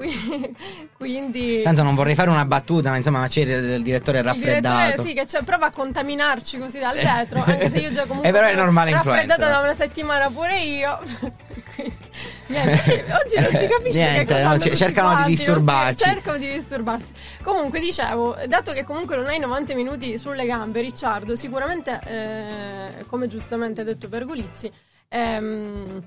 qui- 0.00 0.56
quindi 0.96 1.60
Tanto 1.62 1.82
non 1.82 1.94
vorrei 1.94 2.14
fare 2.14 2.30
una 2.30 2.44
battuta, 2.46 2.90
ma 2.90 2.96
insomma 2.96 3.28
c'è 3.28 3.40
il, 3.42 3.50
il 3.50 3.82
direttore 3.82 4.18
il 4.18 4.24
raffreddato. 4.24 5.02
direttore 5.02 5.08
sì, 5.08 5.36
che 5.36 5.44
prova 5.44 5.66
a 5.66 5.70
contaminarci 5.70 6.58
così 6.58 6.78
dal 6.78 6.96
dietro, 6.96 7.42
anche 7.46 7.68
se 7.68 7.78
io 7.78 7.90
già 7.92 8.06
comunque 8.06 8.28
Eh, 8.28 8.32
però 8.32 8.46
è 8.46 8.54
normale 8.54 8.92
raffreddata 8.92 9.48
da 9.48 9.58
una 9.60 9.74
settimana 9.74 10.30
pure 10.30 10.58
io. 10.60 10.98
Niente, 12.48 13.04
oggi, 13.12 13.36
non 13.36 13.60
si 13.60 13.66
capisce 13.68 14.10
Niente, 14.10 14.42
no, 14.42 14.58
c- 14.58 14.74
cercano 14.74 15.08
di 15.10 15.14
quanti, 15.14 15.36
si- 15.36 15.44
disturbarci. 15.44 16.04
cercano 16.04 16.36
di 16.38 16.52
disturbarci. 16.52 17.12
Comunque 17.42 17.78
dicevo, 17.78 18.36
dato 18.48 18.72
che 18.72 18.82
comunque 18.84 19.16
non 19.16 19.26
hai 19.28 19.38
90 19.38 19.74
minuti 19.74 20.18
sulle 20.18 20.44
gambe, 20.46 20.80
Ricciardo, 20.80 21.36
sicuramente, 21.36 22.00
eh, 22.04 23.04
come 23.06 23.28
giustamente 23.28 23.82
ha 23.82 23.84
detto 23.84 24.08
Pergolizzi, 24.08 24.70
ehm, 25.08 26.02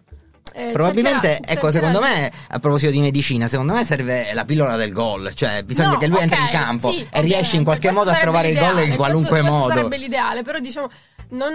eh, 0.53 0.71
Probabilmente, 0.71 1.27
cercherà- 1.27 1.51
ecco, 1.51 1.71
cercherà 1.71 1.87
secondo 1.93 1.99
me, 2.01 2.31
a 2.49 2.59
proposito 2.59 2.91
di 2.91 2.99
medicina, 3.01 3.47
secondo 3.47 3.73
me 3.73 3.83
serve 3.85 4.33
la 4.33 4.45
pillola 4.45 4.75
del 4.75 4.91
gol. 4.91 5.33
Cioè, 5.33 5.63
bisogna 5.63 5.89
No, 5.89 5.97
che 5.97 6.07
lui 6.07 6.19
entri 6.19 6.39
in 6.39 6.49
campo 6.49 6.91
sì, 6.91 6.99
e 6.99 7.21
riesci 7.21 7.55
in 7.57 7.61
ovviamente. 7.61 7.63
qualche 7.63 7.87
Questo 7.89 7.99
modo 7.99 8.11
a 8.11 8.19
trovare 8.21 8.49
il 8.49 8.57
gol 8.57 8.83
in 8.87 8.95
qualunque 8.95 9.29
questo, 9.29 9.45
questo 9.47 9.51
modo. 9.59 9.73
sarebbe 9.73 9.97
l'ideale, 9.97 10.41
però 10.43 10.59
diciamo 10.59 10.89
non, 11.29 11.53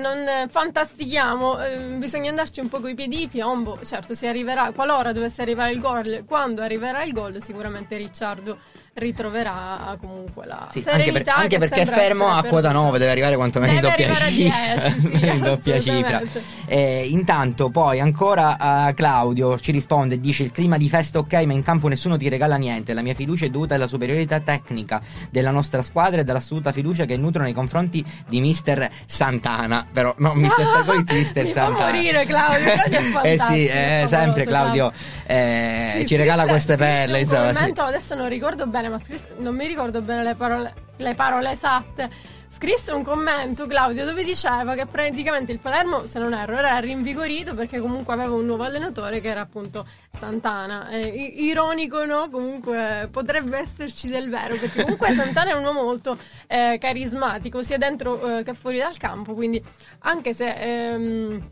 non 0.00 0.48
fantastichiamo, 0.48 1.62
eh, 1.62 1.76
bisogna 1.98 2.30
andarci 2.30 2.60
un 2.60 2.68
po' 2.68 2.80
coi 2.80 2.94
piedi 2.94 3.16
di 3.16 3.28
piombo. 3.28 3.78
Certo, 3.84 4.14
se 4.14 4.26
arriverà, 4.28 4.72
qualora 4.74 5.12
dovesse 5.12 5.42
arrivare 5.42 5.72
il 5.72 5.80
gol, 5.80 6.24
quando 6.26 6.62
arriverà 6.62 7.02
il 7.04 7.12
gol, 7.12 7.40
sicuramente 7.42 7.96
Ricciardo 7.96 8.58
ritroverà 8.94 9.96
comunque 10.00 10.46
la 10.46 10.68
Sì, 10.70 10.84
anche, 10.86 11.12
per- 11.12 11.22
anche 11.28 11.48
che 11.48 11.58
perché 11.58 11.82
è 11.82 11.86
fermo 11.86 12.26
a 12.26 12.42
quota 12.42 12.68
perduta. 12.68 12.72
9, 12.72 12.98
deve 12.98 13.10
arrivare 13.10 13.36
quantomeno 13.36 13.72
in 13.72 13.80
doppia 13.80 14.14
cifra. 14.14 14.26
10, 14.28 15.00
sì, 15.18 15.26
in 15.26 15.40
doppia 15.40 15.80
cifra. 15.80 16.20
Eh, 16.66 17.06
intanto, 17.08 17.70
poi 17.70 18.00
ancora 18.00 18.88
eh, 18.88 18.94
Claudio 18.94 19.58
ci 19.58 19.70
risponde: 19.72 20.20
dice 20.20 20.42
il 20.42 20.50
clima 20.52 20.76
di 20.76 20.88
festa 20.88 21.18
ok, 21.18 21.32
ma 21.44 21.52
in 21.52 21.62
campo 21.62 21.88
nessuno 21.88 22.16
ti 22.16 22.28
regala 22.28 22.56
niente. 22.56 22.92
La 22.92 23.02
mia 23.02 23.14
fiducia 23.14 23.46
è 23.46 23.48
dovuta 23.48 23.74
alla 23.74 23.86
superiorità 23.86 24.40
tecnica 24.40 25.00
della 25.30 25.50
nostra 25.50 25.82
squadra 25.82 26.20
e 26.20 26.24
dall'assoluta 26.24 26.72
fiducia 26.72 27.04
che 27.04 27.16
nutro 27.16 27.42
nei 27.42 27.52
confronti 27.52 28.04
di 28.28 28.40
mister 28.40 28.88
Santana. 29.06 29.86
Però, 29.90 30.14
no, 30.18 30.34
mister 30.34 30.66
Pergolizzi, 30.72 31.14
mister 31.14 31.44
Mi 31.44 31.50
fa 31.50 31.60
Santana. 31.64 31.86
morire, 31.86 32.24
Claudio, 32.26 32.72
Claudio 32.72 33.20
eh 33.22 33.38
sì, 33.38 33.66
eh, 33.66 34.04
sempre 34.08 34.44
Claudio 34.44 34.48
Claudio. 34.90 34.92
eh, 35.26 35.92
Sì, 35.98 36.06
ci 36.06 36.16
regala 36.16 36.44
queste 36.46 36.76
perle. 36.76 37.20
un 37.22 37.26
commento, 37.28 37.82
adesso 37.82 38.14
non 38.14 38.28
ricordo 38.28 38.66
bene, 38.66 38.79
ma 38.88 38.98
scrisse- 38.98 39.34
non 39.38 39.54
mi 39.54 39.66
ricordo 39.66 40.00
bene 40.02 40.22
le 40.22 40.34
parole, 40.34 40.74
le 40.96 41.14
parole 41.14 41.52
esatte. 41.52 42.38
Scrisse 42.52 42.90
un 42.90 43.04
commento, 43.04 43.64
Claudio, 43.66 44.04
dove 44.04 44.24
diceva 44.24 44.74
che 44.74 44.84
praticamente 44.84 45.52
il 45.52 45.60
Palermo, 45.60 46.04
se 46.06 46.18
non 46.18 46.34
erro, 46.34 46.56
era 46.56 46.78
rinvigorito 46.78 47.54
perché 47.54 47.78
comunque 47.78 48.12
aveva 48.12 48.34
un 48.34 48.44
nuovo 48.44 48.64
allenatore 48.64 49.20
che 49.20 49.28
era 49.28 49.40
appunto 49.40 49.86
Santana. 50.10 50.90
Eh, 50.90 51.06
ironico, 51.08 52.04
no? 52.04 52.28
Comunque 52.28 53.08
potrebbe 53.10 53.56
esserci 53.56 54.08
del 54.08 54.28
vero, 54.28 54.56
perché 54.56 54.82
comunque 54.82 55.12
Santana 55.14 55.50
è 55.50 55.54
un 55.54 55.64
uomo 55.64 55.84
molto 55.84 56.18
eh, 56.48 56.76
carismatico, 56.80 57.62
sia 57.62 57.78
dentro 57.78 58.38
eh, 58.38 58.42
che 58.42 58.54
fuori 58.54 58.78
dal 58.78 58.96
campo, 58.96 59.32
quindi 59.34 59.62
anche 60.00 60.34
se... 60.34 60.52
ehm, 60.52 61.50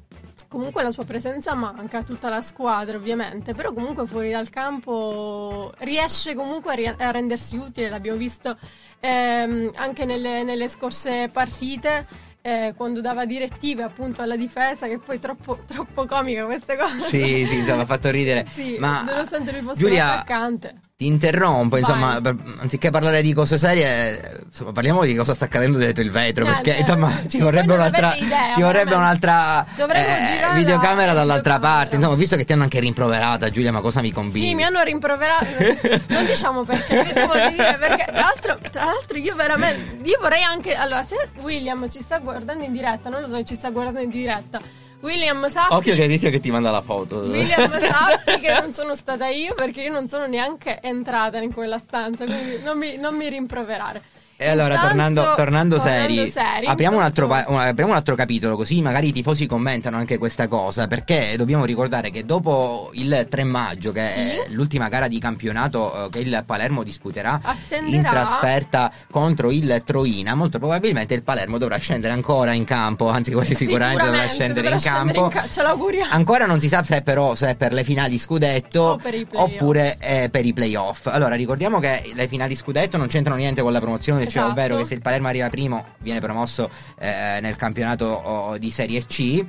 Comunque 0.49 0.83
la 0.83 0.90
sua 0.90 1.05
presenza 1.05 1.52
manca 1.55 1.99
a 1.99 2.02
tutta 2.02 2.31
la 2.31 2.40
squadra 2.40 2.97
ovviamente, 2.97 3.52
però 3.52 3.73
comunque 3.75 4.07
fuori 4.07 4.31
dal 4.31 4.49
campo 4.49 5.73
riesce 5.81 6.35
comunque 6.35 6.73
a, 6.73 6.75
ri- 6.75 6.95
a 6.97 7.11
rendersi 7.11 7.57
utile, 7.59 7.90
l'abbiamo 7.90 8.17
visto 8.17 8.57
ehm, 9.00 9.71
anche 9.75 10.07
nelle, 10.07 10.43
nelle 10.45 10.69
scorse 10.69 11.28
partite. 11.31 12.07
eh, 12.40 12.73
quando 12.76 13.02
dava 13.02 13.26
direttive 13.26 13.83
appunto 13.83 14.23
alla 14.23 14.37
difesa, 14.37 14.87
che 14.87 14.99
poi 14.99 15.19
troppo, 15.19 15.59
troppo 15.67 16.07
comica 16.07 16.47
queste 16.47 16.76
cose. 16.76 17.00
Sì, 17.00 17.45
sì, 17.47 17.59
insomma, 17.59 17.83
ha 17.83 17.87
fatto 17.87 18.09
ridere. 18.11 18.47
Sì, 18.49 18.76
Ma 18.78 19.02
nonostante 19.02 19.52
lui 19.52 19.61
fosse 19.61 19.81
Giulia, 19.81 20.05
un 20.05 20.11
attaccante. 20.12 20.81
Ti 20.99 21.07
interrompo, 21.07 21.76
insomma, 21.76 22.21
per- 22.21 22.35
anziché 22.59 22.90
parlare 22.90 23.23
di 23.23 23.33
cose 23.33 23.57
serie, 23.57 24.40
insomma, 24.47 24.73
parliamo 24.73 25.05
di 25.05 25.14
cosa 25.14 25.33
sta 25.33 25.45
accadendo 25.45 25.78
dietro 25.78 26.02
il 26.02 26.11
vetro, 26.11 26.45
Eh, 26.45 26.49
perché 26.49 26.75
eh, 26.75 26.81
insomma 26.81 27.12
ci 27.28 27.38
vorrebbe 27.38 27.73
un'altra, 27.73 28.17
idea, 28.17 28.52
ci 28.52 28.62
vorrebbe 28.62 28.97
un'altra 28.97 29.64
eh, 29.76 30.55
videocamera 30.55 31.12
dall'altra 31.12 31.61
parte. 31.61 31.95
Insomma, 31.95 32.17
visto 32.17 32.35
che 32.35 32.45
ti 32.45 32.52
hanno 32.52 32.64
anche 32.64 32.81
rimproverata, 32.81 33.49
Giulia, 33.49 33.71
ma 33.71 33.81
cosa 33.81 34.00
mi 34.00 34.11
combini? 34.11 34.49
Sì, 34.49 34.55
mi 34.57 34.64
hanno 34.64 34.83
rimproverato. 34.83 35.47
non 36.09 36.26
diciamo 36.26 36.64
perché, 36.64 37.05
che 37.05 37.12
devo 37.12 37.33
dire, 37.35 37.76
perché 37.78 38.05
tra 38.07 38.21
l'altro, 38.21 38.59
tra 38.69 38.85
l'altro 38.87 39.19
io 39.19 39.37
veramente 39.37 40.00
io 40.02 40.19
vorrei 40.21 40.43
anche 40.43 40.75
allora 40.75 41.05
se 41.05 41.28
William 41.43 41.88
ci 41.88 42.00
sta 42.00 42.19
guardando 42.19 42.64
in 42.64 42.73
diretta, 42.73 43.09
non 43.09 43.21
lo 43.21 43.28
so, 43.28 43.37
se 43.37 43.45
ci 43.45 43.55
sta 43.55 43.71
guardando 43.71 44.00
in 44.00 44.11
diretta. 44.11 44.61
William 45.00 45.49
sappi 45.49 45.75
Occhio 45.75 45.95
che 45.95 46.07
rischio 46.07 46.31
che 46.31 46.40
ti 46.40 46.50
manda 46.50 46.71
la 46.71 46.83
foto. 46.83 47.19
William 47.19 47.71
sappi 47.78 48.40
che 48.40 48.52
non 48.61 48.73
sono 48.73 48.95
stata 48.95 49.28
io 49.28 49.55
perché 49.55 49.83
io 49.83 49.93
non 49.93 50.09
sono 50.09 50.26
neanche 50.26 50.81
entrata 50.83 51.38
in 51.38 51.52
quella 51.52 51.78
stanza, 51.78 52.25
quindi 52.25 52.61
non 52.62 52.78
mi, 52.78 52.97
non 52.97 53.14
mi 53.14 53.28
rimproverare. 53.28 54.02
E 54.40 54.49
allora, 54.49 54.75
Intanto, 54.75 54.87
tornando, 54.87 55.21
tornando 55.35 55.76
tornando 55.78 55.80
seri, 55.80 56.30
seri, 56.30 56.66
apriamo, 56.66 56.97
un 56.99 57.02
altro, 57.02 57.26
apriamo 57.28 57.90
un 57.90 57.97
altro 57.97 58.14
capitolo, 58.14 58.54
così 58.54 58.80
magari 58.80 59.09
i 59.09 59.12
tifosi 59.12 59.47
commentano 59.47 59.97
anche 59.97 60.16
questa 60.16 60.47
cosa. 60.47 60.87
Perché 60.87 61.35
dobbiamo 61.37 61.64
ricordare 61.64 62.12
che 62.12 62.25
dopo 62.25 62.90
il 62.92 63.26
3 63.28 63.42
maggio, 63.42 63.90
che 63.90 64.09
Sì. 64.09 64.21
è 64.21 64.45
l'ultima 64.50 64.88
gara 64.88 65.09
di 65.09 65.18
campionato 65.18 66.07
eh, 66.07 66.09
che 66.11 66.21
il 66.21 66.45
Palermo 66.47 66.85
disputerà 66.85 67.40
Attenderà. 67.42 67.97
in 67.97 68.02
trasferta 68.04 68.92
contro 69.11 69.50
il 69.50 69.83
Troina, 69.85 70.37
molto 70.37 70.61
probabilmente 70.61 71.14
il 71.14 71.25
Palermo 71.25 71.59
dovrà 71.59 71.76
scendere 71.78 72.12
ancora 72.12 72.52
in 72.52 72.62
campo, 72.62 73.09
anzi 73.09 73.33
quasi 73.33 73.57
sicuramente, 73.57 74.04
dovrà 74.04 74.28
scendere 74.28 74.71
dovrà 74.71 74.76
in 74.76 74.80
campo. 74.80 75.25
in 75.25 75.30
ca- 75.30 75.49
ce 75.49 75.62
l'auguriamo. 75.62 76.12
Ancora 76.12 76.47
non 76.47 76.61
si 76.61 76.68
sa 76.68 76.85
se 76.85 77.02
però 77.02 77.35
se 77.35 77.49
è 77.49 77.54
per 77.57 77.73
le 77.73 77.83
finali 77.83 78.16
scudetto 78.18 79.00
oppure 79.35 79.97
eh, 79.99 80.28
per 80.30 80.47
i 80.47 80.52
playoff. 80.52 81.07
Allora 81.09 81.35
ricordiamo 81.35 81.80
che 81.80 82.09
le 82.14 82.28
finali 82.28 82.54
scudetto 82.54 82.97
non 82.97 83.09
c'entrano 83.09 83.37
niente 83.40 83.62
con 83.62 83.73
la 83.73 83.80
promozione, 83.80 84.26
cioè 84.28 84.42
Esatto. 84.42 84.49
ovvero 84.50 84.76
che 84.76 84.85
se 84.85 84.94
il 84.94 85.00
Palermo 85.02 85.28
arriva 85.28 85.49
primo 85.49 85.85
viene 85.99 86.20
promosso 86.20 86.70
eh, 86.99 87.38
nel 87.40 87.56
campionato 87.56 88.56
di 88.58 88.70
Serie 88.70 89.04
C. 89.06 89.44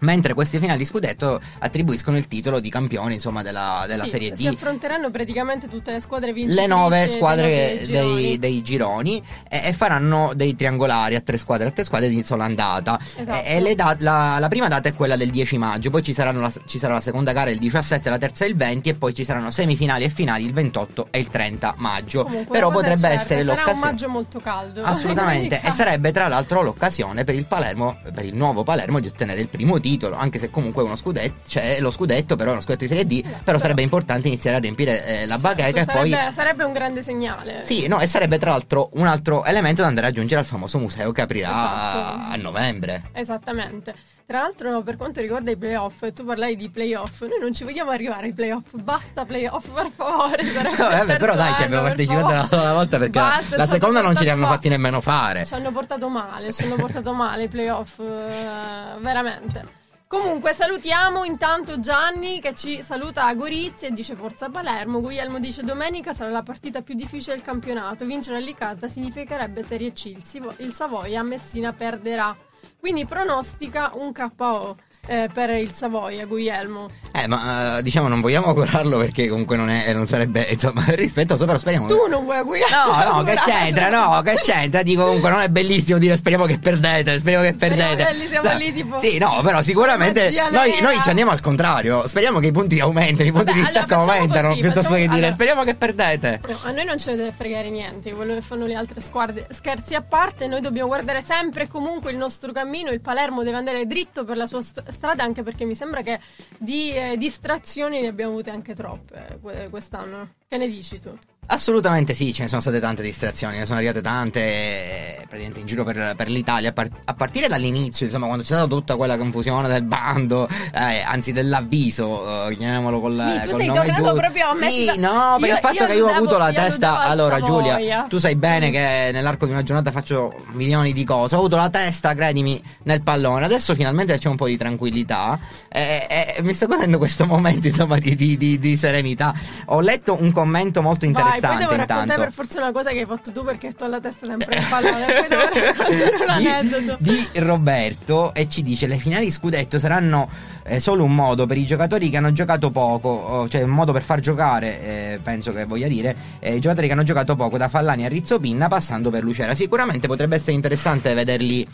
Mentre 0.00 0.34
queste 0.34 0.58
finali 0.58 0.84
scudetto 0.84 1.40
attribuiscono 1.58 2.16
il 2.16 2.28
titolo 2.28 2.60
di 2.60 2.70
campione 2.70 3.14
insomma 3.14 3.42
della, 3.42 3.84
della 3.86 4.04
Sì, 4.04 4.10
Serie 4.10 4.30
D 4.32 4.34
Si 4.36 4.46
affronteranno 4.46 5.10
praticamente 5.10 5.68
tutte 5.68 5.90
le 5.92 6.00
squadre 6.00 6.32
vincitrici. 6.32 6.60
le 6.60 6.66
nove 6.74 6.98
dei 7.04 7.10
squadre 7.10 7.72
nove 7.74 7.84
gironi. 7.84 8.14
dei, 8.22 8.38
dei 8.38 8.62
gironi 8.62 9.22
e, 9.48 9.60
e 9.64 9.72
faranno 9.72 10.32
dei 10.34 10.54
triangolari 10.54 11.14
a 11.16 11.20
tre 11.20 11.36
squadre, 11.36 11.68
a 11.68 11.70
tre 11.70 11.84
squadre 11.84 12.08
di 12.08 12.22
sola 12.24 12.44
andata. 12.44 12.98
Esatto. 13.16 13.44
E, 13.44 13.56
e 13.56 13.60
le 13.60 13.74
da- 13.74 13.96
la, 14.00 14.36
la 14.38 14.48
prima 14.48 14.68
data 14.68 14.88
è 14.88 14.94
quella 14.94 15.16
del 15.16 15.30
10 15.30 15.58
maggio, 15.58 15.90
poi 15.90 16.02
ci, 16.02 16.12
saranno 16.12 16.40
la, 16.40 16.52
ci 16.66 16.78
sarà 16.78 16.94
la 16.94 17.00
seconda 17.00 17.32
gara 17.32 17.50
il 17.50 17.58
17, 17.58 18.08
la 18.10 18.18
terza 18.18 18.44
il 18.44 18.54
20 18.56 18.88
e 18.90 18.94
poi 18.94 19.14
ci 19.14 19.24
saranno 19.24 19.50
semifinali 19.50 20.04
e 20.04 20.08
finali 20.10 20.44
il 20.44 20.52
28 20.52 21.08
e 21.10 21.18
il 21.18 21.28
30 21.28 21.74
maggio. 21.78 22.22
Comunque, 22.24 22.54
Però 22.56 22.70
potrebbe 22.70 23.00
certa, 23.00 23.14
essere 23.20 23.42
Sarà 23.42 23.52
un 23.52 23.56
l'occasione. 23.66 23.90
maggio 23.90 24.08
molto 24.08 24.38
caldo. 24.40 24.82
Assolutamente, 24.84 25.60
e 25.62 25.70
sarebbe 25.72 26.12
tra 26.12 26.28
l'altro 26.28 26.62
l'occasione 26.62 27.24
per 27.24 27.34
il 27.34 27.46
Palermo, 27.46 27.98
per 28.14 28.24
il 28.24 28.34
nuovo 28.36 28.62
Palermo, 28.62 29.00
di 29.00 29.08
ottenere 29.08 29.40
il 29.40 29.48
primo 29.48 29.74
titolo, 29.74 29.86
anche 30.16 30.38
se 30.38 30.50
comunque 30.50 30.82
uno 30.82 30.96
scudetto, 30.96 31.48
cioè 31.48 31.78
lo 31.80 31.90
scudetto, 31.90 32.36
però 32.36 32.50
è 32.50 32.52
uno 32.52 32.60
scudetto 32.60 32.84
di 32.84 32.88
Serie 32.88 33.06
D, 33.06 33.22
però, 33.22 33.38
però- 33.44 33.58
sarebbe 33.58 33.82
importante 33.82 34.28
iniziare 34.28 34.56
a 34.56 34.60
riempire 34.60 35.04
eh, 35.04 35.26
la 35.26 35.38
Certo, 35.38 35.56
bacheca 35.56 35.80
e 35.80 35.84
poi 35.84 36.16
sarebbe, 36.32 36.64
un 36.64 36.72
grande 36.72 37.02
segnale. 37.02 37.64
sì, 37.64 37.86
no, 37.86 38.00
e 38.00 38.06
sarebbe 38.06 38.38
tra 38.38 38.50
l'altro 38.50 38.90
un 38.94 39.06
altro 39.06 39.44
elemento 39.44 39.82
da 39.82 39.88
andare 39.88 40.06
a 40.06 40.10
aggiungere 40.10 40.40
al 40.40 40.46
famoso 40.46 40.78
museo 40.78 41.12
che 41.12 41.20
aprirà 41.22 41.48
Esatto. 41.50 42.32
a 42.32 42.36
novembre. 42.36 43.10
Esattamente. 43.12 43.94
Tra 44.28 44.40
l'altro, 44.40 44.82
per 44.82 44.96
quanto 44.98 45.22
riguarda 45.22 45.50
i 45.50 45.56
playoff, 45.56 46.12
tu 46.12 46.22
parlai 46.22 46.54
di 46.54 46.68
playoff, 46.68 47.22
noi 47.22 47.38
non 47.40 47.54
ci 47.54 47.64
vogliamo 47.64 47.92
arrivare 47.92 48.26
ai 48.26 48.34
playoff, 48.34 48.74
basta 48.74 49.24
playoff, 49.24 49.68
per 49.70 49.88
favore. 49.94 50.42
No, 50.78 50.86
vabbè, 50.86 51.12
il 51.12 51.18
però 51.18 51.34
dai, 51.34 51.54
ci 51.54 51.62
abbiamo 51.62 51.84
partecipato 51.84 52.28
la, 52.28 52.46
la 52.62 52.72
volta 52.74 52.98
perché 52.98 53.18
la- 53.18 53.24
Basta, 53.38 53.56
la, 53.56 53.64
ci 53.64 53.70
seconda 53.70 54.02
non 54.02 54.14
ce 54.14 54.24
li 54.24 54.28
hanno 54.30 54.46
fatti 54.46 54.68
nemmeno 54.68 55.00
fare. 55.00 55.46
Ci 55.46 55.54
hanno 55.54 55.72
portato 55.72 56.10
male, 56.10 56.52
ci 56.52 56.64
hanno 56.64 56.74
portato 56.74 57.14
male 57.14 57.44
i 57.44 57.48
playoff, 57.48 57.98
eh, 58.00 58.98
veramente. 59.00 59.76
Comunque 60.08 60.54
salutiamo 60.54 61.24
intanto 61.24 61.80
Gianni 61.80 62.40
che 62.40 62.54
ci 62.54 62.82
saluta 62.82 63.26
a 63.26 63.34
Gorizia 63.34 63.88
e 63.88 63.90
dice 63.90 64.14
Forza 64.14 64.48
Palermo. 64.48 65.02
Guglielmo 65.02 65.38
dice 65.38 65.62
domenica 65.62 66.14
sarà 66.14 66.30
la 66.30 66.42
partita 66.42 66.80
più 66.80 66.94
difficile 66.94 67.34
del 67.34 67.44
campionato. 67.44 68.06
Vincere 68.06 68.38
a 68.38 68.40
Licata 68.40 68.88
significherebbe 68.88 69.62
Serie 69.62 69.92
C. 69.92 70.14
Il 70.56 70.72
Savoia 70.72 71.20
a 71.20 71.24
Messina 71.24 71.74
perderà. 71.74 72.34
Quindi 72.80 73.04
pronostica 73.04 73.90
un 73.96 74.14
KO 74.14 74.78
eh, 75.08 75.28
per 75.32 75.50
il 75.50 75.72
Savoia, 75.72 76.26
Guglielmo. 76.26 76.88
Eh, 77.12 77.26
ma 77.26 77.78
eh, 77.78 77.82
diciamo 77.82 78.06
non 78.08 78.20
vogliamo 78.20 78.46
augurarlo 78.46 78.98
perché 78.98 79.28
comunque 79.28 79.56
non, 79.56 79.70
è, 79.70 79.92
non 79.92 80.06
sarebbe, 80.06 80.42
insomma, 80.50 80.84
rispetto 80.94 81.36
sopra 81.36 81.58
speriamo. 81.58 81.86
Tu 81.88 82.06
non 82.08 82.24
vuoi 82.24 82.36
augurare? 82.36 83.06
No, 83.06 83.16
no, 83.16 83.22
che 83.24 83.34
c'entra? 83.44 83.88
No, 83.88 84.20
che 84.22 84.34
c'entra? 84.42 84.82
Dico 84.82 85.04
comunque 85.04 85.30
non 85.30 85.40
è 85.40 85.48
bellissimo 85.48 85.98
dire 85.98 86.16
speriamo 86.16 86.44
che 86.44 86.58
perdete, 86.58 87.18
speriamo 87.18 87.44
che 87.44 87.54
Speriamo 87.54 87.94
perdete. 87.94 88.10
che 88.12 88.16
lì 88.18 88.26
siamo 88.28 88.56
lì, 88.58 88.72
tipo, 88.72 89.00
Sì, 89.00 89.18
no, 89.18 89.40
però 89.42 89.62
sicuramente 89.62 90.30
noi, 90.52 90.78
noi 90.80 91.00
ci 91.02 91.08
andiamo 91.08 91.30
al 91.30 91.40
contrario. 91.40 92.06
Speriamo 92.06 92.38
che 92.38 92.48
i 92.48 92.52
punti 92.52 92.78
aumentino, 92.78 93.28
i 93.28 93.32
punti 93.32 93.46
Vabbè, 93.46 93.58
di 93.58 93.64
distacco 93.64 93.94
allora 93.94 94.12
aumentano 94.12 94.48
così, 94.48 94.60
piuttosto 94.60 94.88
facciamo- 94.90 94.96
che 95.02 95.08
dire 95.08 95.16
allora- 95.18 95.32
speriamo 95.32 95.64
che 95.64 95.74
perdete. 95.74 96.40
No, 96.46 96.58
a 96.64 96.70
noi 96.70 96.84
non 96.84 96.98
ce 96.98 97.10
ne 97.10 97.16
deve 97.16 97.32
fregare 97.32 97.70
niente, 97.70 98.12
quello 98.12 98.34
che 98.34 98.42
fanno 98.42 98.66
le 98.66 98.74
altre 98.74 99.00
squadre. 99.00 99.46
Scherzi 99.50 99.94
a 99.94 100.02
parte, 100.02 100.46
noi 100.46 100.60
dobbiamo 100.60 100.88
guardare 100.88 101.22
sempre 101.22 101.66
comunque 101.66 102.10
il 102.10 102.16
nostro 102.18 102.52
cammino. 102.52 102.90
Il 102.90 103.00
Palermo 103.00 103.42
deve 103.42 103.56
andare 103.56 103.86
dritto 103.86 104.24
per 104.24 104.36
la 104.36 104.46
sua 104.46 104.60
st- 104.62 104.82
strada, 104.98 105.22
anche 105.22 105.44
perché 105.44 105.64
mi 105.64 105.76
sembra 105.76 106.02
che 106.02 106.18
di 106.58 106.90
eh, 106.92 107.16
distrazioni 107.16 108.00
ne 108.00 108.08
abbiamo 108.08 108.32
avute 108.32 108.50
anche 108.50 108.74
troppe 108.74 109.26
eh, 109.28 109.38
que- 109.38 109.68
quest'anno. 109.70 110.34
Che 110.48 110.58
ne 110.58 110.66
dici 110.66 110.98
tu? 110.98 111.16
Assolutamente 111.50 112.12
sì, 112.12 112.34
ce 112.34 112.42
ne 112.42 112.48
sono 112.48 112.60
state 112.60 112.78
tante 112.78 113.00
distrazioni, 113.02 113.56
ne 113.56 113.64
sono 113.64 113.78
arrivate 113.78 114.02
tante 114.02 114.40
eh, 114.40 115.14
praticamente 115.20 115.60
in 115.60 115.66
giro 115.66 115.82
per, 115.82 116.12
per 116.14 116.28
l'Italia, 116.28 116.68
a, 116.68 116.72
par- 116.72 116.90
a 117.06 117.14
partire 117.14 117.48
dall'inizio, 117.48 118.04
insomma, 118.04 118.26
quando 118.26 118.42
c'è 118.44 118.50
stata 118.52 118.66
tutta 118.66 118.96
quella 118.96 119.16
confusione 119.16 119.66
del 119.66 119.82
bando, 119.82 120.46
eh, 120.74 121.00
anzi 121.00 121.32
dell'avviso, 121.32 122.48
eh, 122.50 122.54
chiamiamolo 122.56 123.00
col, 123.00 123.14
Quindi 123.16 123.40
tu 123.44 123.50
col 123.50 123.60
sei 123.60 123.66
tornato 123.72 124.14
proprio 124.14 124.46
a 124.48 124.54
me- 124.58 124.70
Sì, 124.70 124.92
no, 124.98 125.36
per 125.40 125.48
Io- 125.48 125.54
il 125.54 125.60
fatto 125.62 125.86
che 125.86 125.94
io 125.94 126.06
ho 126.06 126.12
avuto 126.14 126.36
la 126.36 126.52
testa, 126.52 126.98
allora 127.00 127.40
Giulia, 127.40 128.04
tu 128.10 128.18
sai 128.18 128.34
bene 128.36 128.70
che 128.70 129.08
nell'arco 129.10 129.46
di 129.46 129.52
una 129.52 129.62
giornata 129.62 129.90
faccio 129.90 130.44
milioni 130.52 130.92
di 130.92 131.04
cose, 131.04 131.34
ho 131.34 131.38
avuto 131.38 131.56
la 131.56 131.70
testa, 131.70 132.14
credimi, 132.14 132.62
nel 132.82 133.00
pallone, 133.02 133.46
adesso 133.46 133.74
finalmente 133.74 134.18
c'è 134.18 134.28
un 134.28 134.36
po' 134.36 134.48
di 134.48 134.58
tranquillità 134.58 135.38
e, 135.70 136.06
e- 136.10 136.34
e 136.36 136.42
mi 136.42 136.52
sto 136.52 136.66
godendo 136.66 136.98
questo 136.98 137.24
momento, 137.24 137.68
insomma, 137.68 137.96
di, 137.96 138.14
di- 138.14 138.36
di- 138.36 138.58
di 138.58 138.76
serenità. 138.76 139.32
Ho 139.68 139.80
letto 139.80 140.14
un 140.20 140.30
commento 140.30 140.82
molto 140.82 141.00
Vai, 141.00 141.08
interessante 141.08 141.36
poi 141.40 141.56
devo 141.56 141.70
raccontare 141.70 142.00
intanto. 142.00 142.22
per 142.22 142.32
forza 142.32 142.58
una 142.58 142.72
cosa 142.72 142.90
che 142.90 143.00
hai 143.00 143.06
fatto 143.06 143.32
tu 143.32 143.44
perché 143.44 143.72
tu 143.72 143.84
ho 143.84 143.88
la 143.88 144.00
testa 144.00 144.26
sempre 144.26 144.56
in 144.56 144.66
pallone. 144.68 145.04
poi 145.04 145.28
devo 145.28 145.42
raccontare 145.42 146.22
un 146.22 146.28
aneddoto. 146.28 146.96
di, 147.00 147.28
di 147.32 147.38
Roberto 147.40 148.34
e 148.34 148.48
ci 148.48 148.62
dice 148.62 148.86
le 148.86 148.96
finali 148.96 149.30
scudetto 149.30 149.78
saranno 149.78 150.28
eh, 150.64 150.80
solo 150.80 151.04
un 151.04 151.14
modo 151.14 151.46
per 151.46 151.56
i 151.56 151.64
giocatori 151.64 152.10
che 152.10 152.16
hanno 152.16 152.32
giocato 152.32 152.70
poco 152.70 153.46
cioè 153.48 153.62
un 153.62 153.70
modo 153.70 153.92
per 153.92 154.02
far 154.02 154.20
giocare 154.20 154.80
eh, 154.80 155.20
penso 155.22 155.52
che 155.52 155.64
voglia 155.64 155.88
dire 155.88 156.16
eh, 156.40 156.56
i 156.56 156.60
giocatori 156.60 156.86
che 156.86 156.92
hanno 156.92 157.02
giocato 157.02 157.36
poco 157.36 157.56
da 157.56 157.68
Fallani 157.68 158.04
a 158.04 158.08
Rizzopinna 158.08 158.68
passando 158.68 159.10
per 159.10 159.22
Lucera 159.22 159.54
sicuramente 159.54 160.06
potrebbe 160.06 160.36
essere 160.36 160.52
interessante 160.52 161.14
vederli 161.14 161.66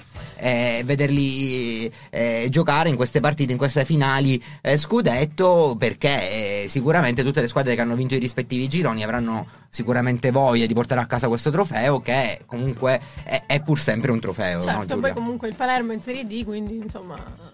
eh, 0.44 0.83
vederli 0.85 1.90
eh, 2.11 2.48
giocare 2.50 2.90
in 2.90 2.96
queste 2.96 3.20
partite 3.20 3.52
in 3.52 3.59
queste 3.59 3.87
finali 3.87 4.42
eh, 4.61 4.76
scudetto 4.76 5.74
perché 5.78 6.64
eh, 6.64 6.68
sicuramente 6.68 7.22
tutte 7.22 7.40
le 7.40 7.48
squadre 7.48 7.74
che 7.74 7.80
hanno 7.80 7.94
vinto 7.94 8.14
i 8.14 8.18
rispettivi 8.18 8.68
gironi 8.68 9.02
avranno 9.02 9.46
sicuramente 9.70 10.30
voglia 10.30 10.66
di 10.66 10.74
portare 10.74 11.00
a 11.00 11.07
casa 11.07 11.28
questo 11.28 11.50
trofeo 11.50 12.00
che 12.00 12.40
comunque 12.44 13.00
è, 13.22 13.44
è 13.46 13.62
pur 13.62 13.78
sempre 13.78 14.11
un 14.11 14.20
trofeo 14.20 14.57
no, 14.57 14.62
Certo, 14.62 14.87
Giulia? 14.87 15.00
poi 15.00 15.12
comunque 15.14 15.48
il 15.48 15.54
Palermo 15.54 15.92
è 15.92 15.94
in 15.94 16.02
Serie 16.02 16.26
D, 16.26 16.44
quindi 16.44 16.76
insomma. 16.76 17.54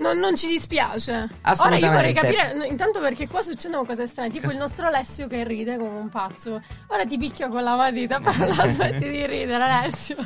Non, 0.00 0.16
non 0.18 0.36
ci 0.36 0.46
dispiace. 0.46 1.12
Ora 1.12 1.22
io 1.24 1.28
Assolutamente. 1.42 1.88
vorrei 1.88 2.14
capire, 2.14 2.66
intanto 2.68 3.00
perché 3.00 3.26
qua 3.26 3.42
succedono 3.42 3.84
cose 3.84 4.06
strane, 4.06 4.30
tipo 4.30 4.48
il 4.48 4.56
nostro 4.56 4.86
Alessio 4.86 5.26
che 5.26 5.42
ride 5.42 5.76
come 5.76 5.98
un 5.98 6.08
pazzo. 6.08 6.62
Ora 6.86 7.04
ti 7.04 7.18
picchio 7.18 7.48
con 7.48 7.64
la 7.64 7.74
matita, 7.74 8.20
parla, 8.22 8.72
smetti 8.72 9.08
di 9.08 9.26
ridere 9.26 9.64
Alessio. 9.64 10.16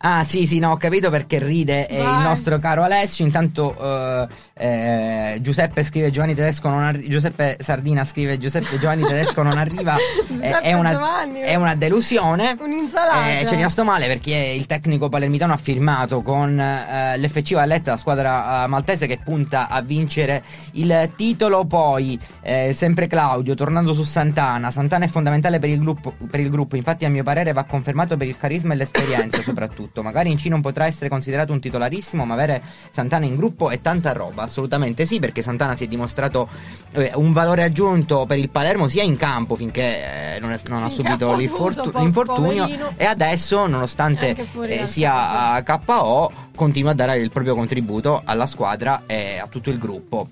Ah 0.00 0.22
sì 0.22 0.46
sì 0.46 0.60
no 0.60 0.70
ho 0.70 0.76
capito 0.76 1.10
perché 1.10 1.40
ride 1.40 1.88
eh, 1.88 2.00
il 2.00 2.18
nostro 2.22 2.58
caro 2.60 2.84
Alessio 2.84 3.24
intanto 3.24 3.76
eh, 3.76 4.28
eh, 4.54 5.38
Giuseppe 5.40 5.82
scrive 5.82 6.12
Giovanni 6.12 6.36
Tedesco 6.36 6.68
non 6.68 6.84
arri- 6.84 7.08
Giuseppe 7.08 7.56
Sardina 7.58 8.04
scrive 8.04 8.38
Giuseppe 8.38 8.78
Giovanni 8.78 9.02
Tedesco 9.02 9.42
non 9.42 9.58
arriva 9.58 9.96
Eh, 10.40 10.60
è, 10.60 10.72
una, 10.72 10.92
Giovanni. 10.92 11.40
è 11.40 11.56
una 11.56 11.74
delusione 11.74 12.56
Un'insalata. 12.60 13.40
Eh, 13.40 13.46
ci 13.46 13.54
è 13.54 13.56
rimasto 13.56 13.82
male 13.82 14.06
perché 14.06 14.36
il 14.36 14.66
tecnico 14.66 15.08
palermitano 15.08 15.52
ha 15.52 15.56
firmato 15.56 16.22
con 16.22 16.56
eh, 16.60 17.18
l'FC 17.18 17.54
Valletta, 17.54 17.90
la 17.92 17.96
squadra 17.96 18.62
eh, 18.62 18.66
maltese 18.88 19.06
che 19.06 19.18
punta 19.22 19.68
a 19.68 19.82
vincere 19.82 20.42
il 20.72 21.10
titolo. 21.14 21.66
Poi, 21.66 22.18
eh, 22.40 22.72
sempre 22.72 23.06
Claudio, 23.06 23.54
tornando 23.54 23.92
su 23.92 24.02
Santana. 24.02 24.70
Santana 24.70 25.04
è 25.04 25.08
fondamentale 25.08 25.58
per 25.58 25.68
il, 25.68 25.78
gruppo, 25.78 26.14
per 26.30 26.40
il 26.40 26.48
gruppo, 26.48 26.76
infatti, 26.76 27.04
a 27.04 27.10
mio 27.10 27.22
parere, 27.22 27.52
va 27.52 27.64
confermato 27.64 28.16
per 28.16 28.26
il 28.26 28.38
carisma 28.38 28.72
e 28.72 28.76
l'esperienza, 28.76 29.42
soprattutto. 29.44 30.02
Magari 30.02 30.30
in 30.30 30.38
C 30.38 30.46
non 30.46 30.62
potrà 30.62 30.86
essere 30.86 31.10
considerato 31.10 31.52
un 31.52 31.60
titolarissimo, 31.60 32.24
ma 32.24 32.34
avere 32.34 32.62
Santana 32.90 33.26
in 33.26 33.36
gruppo 33.36 33.68
è 33.68 33.80
tanta 33.80 34.12
roba. 34.12 34.44
Assolutamente 34.44 35.04
sì, 35.04 35.18
perché 35.18 35.42
Santana 35.42 35.76
si 35.76 35.84
è 35.84 35.86
dimostrato 35.88 36.48
eh, 36.92 37.12
un 37.16 37.32
valore 37.32 37.64
aggiunto 37.64 38.24
per 38.26 38.38
il 38.38 38.48
Palermo 38.48 38.88
sia 38.88 39.02
in 39.02 39.16
campo 39.16 39.56
finché 39.56 40.36
eh, 40.36 40.40
non, 40.40 40.52
è- 40.52 40.60
non 40.68 40.82
ha 40.82 40.88
subito 40.88 41.28
po- 41.28 41.36
l'infortunio 41.36 42.64
poverino. 42.64 42.92
e 42.96 43.04
adesso 43.04 43.66
nonostante 43.66 44.34
eh, 44.66 44.86
sia 44.86 45.52
a 45.52 45.62
KO 45.62 46.30
continua 46.54 46.92
a 46.92 46.94
dare 46.94 47.18
il 47.18 47.30
proprio 47.30 47.54
contributo 47.54 48.22
alla 48.24 48.46
squadra 48.46 48.77
e 49.06 49.38
a 49.38 49.46
tutto 49.48 49.70
il 49.70 49.78
gruppo 49.78 50.28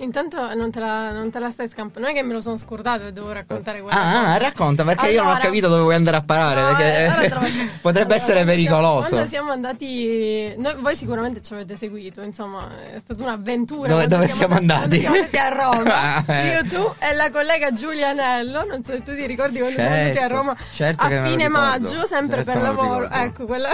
Intanto 0.00 0.52
non 0.54 0.72
te, 0.72 0.80
la, 0.80 1.12
non 1.12 1.30
te 1.30 1.38
la 1.38 1.50
stai 1.50 1.68
scampando. 1.68 2.00
Non 2.08 2.16
è 2.16 2.20
che 2.20 2.26
me 2.26 2.32
lo 2.34 2.40
sono 2.40 2.56
scordato 2.56 3.06
e 3.06 3.12
devo 3.12 3.30
raccontare 3.30 3.78
Ah, 3.78 3.82
cosa. 3.82 3.96
ah, 4.32 4.36
racconta 4.38 4.82
perché 4.84 5.06
io 5.10 5.18
non 5.18 5.26
ho 5.26 5.30
Allora- 5.30 5.44
capito 5.44 5.68
dove 5.68 5.82
vuoi 5.82 5.94
andare 5.94 6.16
a 6.16 6.22
parare. 6.22 6.60
No, 6.62 6.66
perché 6.76 6.96
eh, 6.98 7.04
allora 7.04 7.40
potrebbe 7.80 8.00
Allora, 8.00 8.14
essere 8.16 8.32
siamo- 8.38 8.50
pericoloso. 8.50 9.08
Quando 9.10 9.28
siamo 9.28 9.52
andati, 9.52 10.54
noi- 10.56 10.74
voi 10.80 10.96
sicuramente 10.96 11.40
ci 11.42 11.52
avete 11.52 11.76
seguito, 11.76 12.22
insomma, 12.22 12.68
è 12.92 12.98
stata 12.98 13.22
un'avventura. 13.22 13.88
Dove- 13.88 14.08
dove 14.08 14.28
siamo 14.28 14.56
andati? 14.56 15.00
Quando 15.00 15.00
siamo 15.00 15.16
andati 15.16 15.36
a 15.38 15.48
Roma. 15.48 15.92
Ah, 16.04 16.24
eh. 16.26 16.48
Io, 16.54 16.68
tu 16.68 16.92
e 16.98 17.14
la 17.14 17.30
collega 17.30 17.72
Giulia 17.72 18.08
Anello, 18.10 18.64
non 18.64 18.82
so 18.84 18.92
se 18.92 19.02
tu 19.02 19.14
ti 19.14 19.26
ricordi 19.26 19.58
quando 19.58 19.78
siamo 19.78 19.94
andati 19.94 20.10
a 20.16 20.20
Certo, 20.20 20.34
Roma 20.36 20.56
certo 20.74 21.04
a 21.04 21.22
fine 21.22 21.48
maggio, 21.48 22.04
sempre 22.06 22.36
Certo 22.44 22.50
per 22.52 22.62
lavoro. 22.62 23.08
Ecco, 23.10 23.44
quella. 23.46 23.68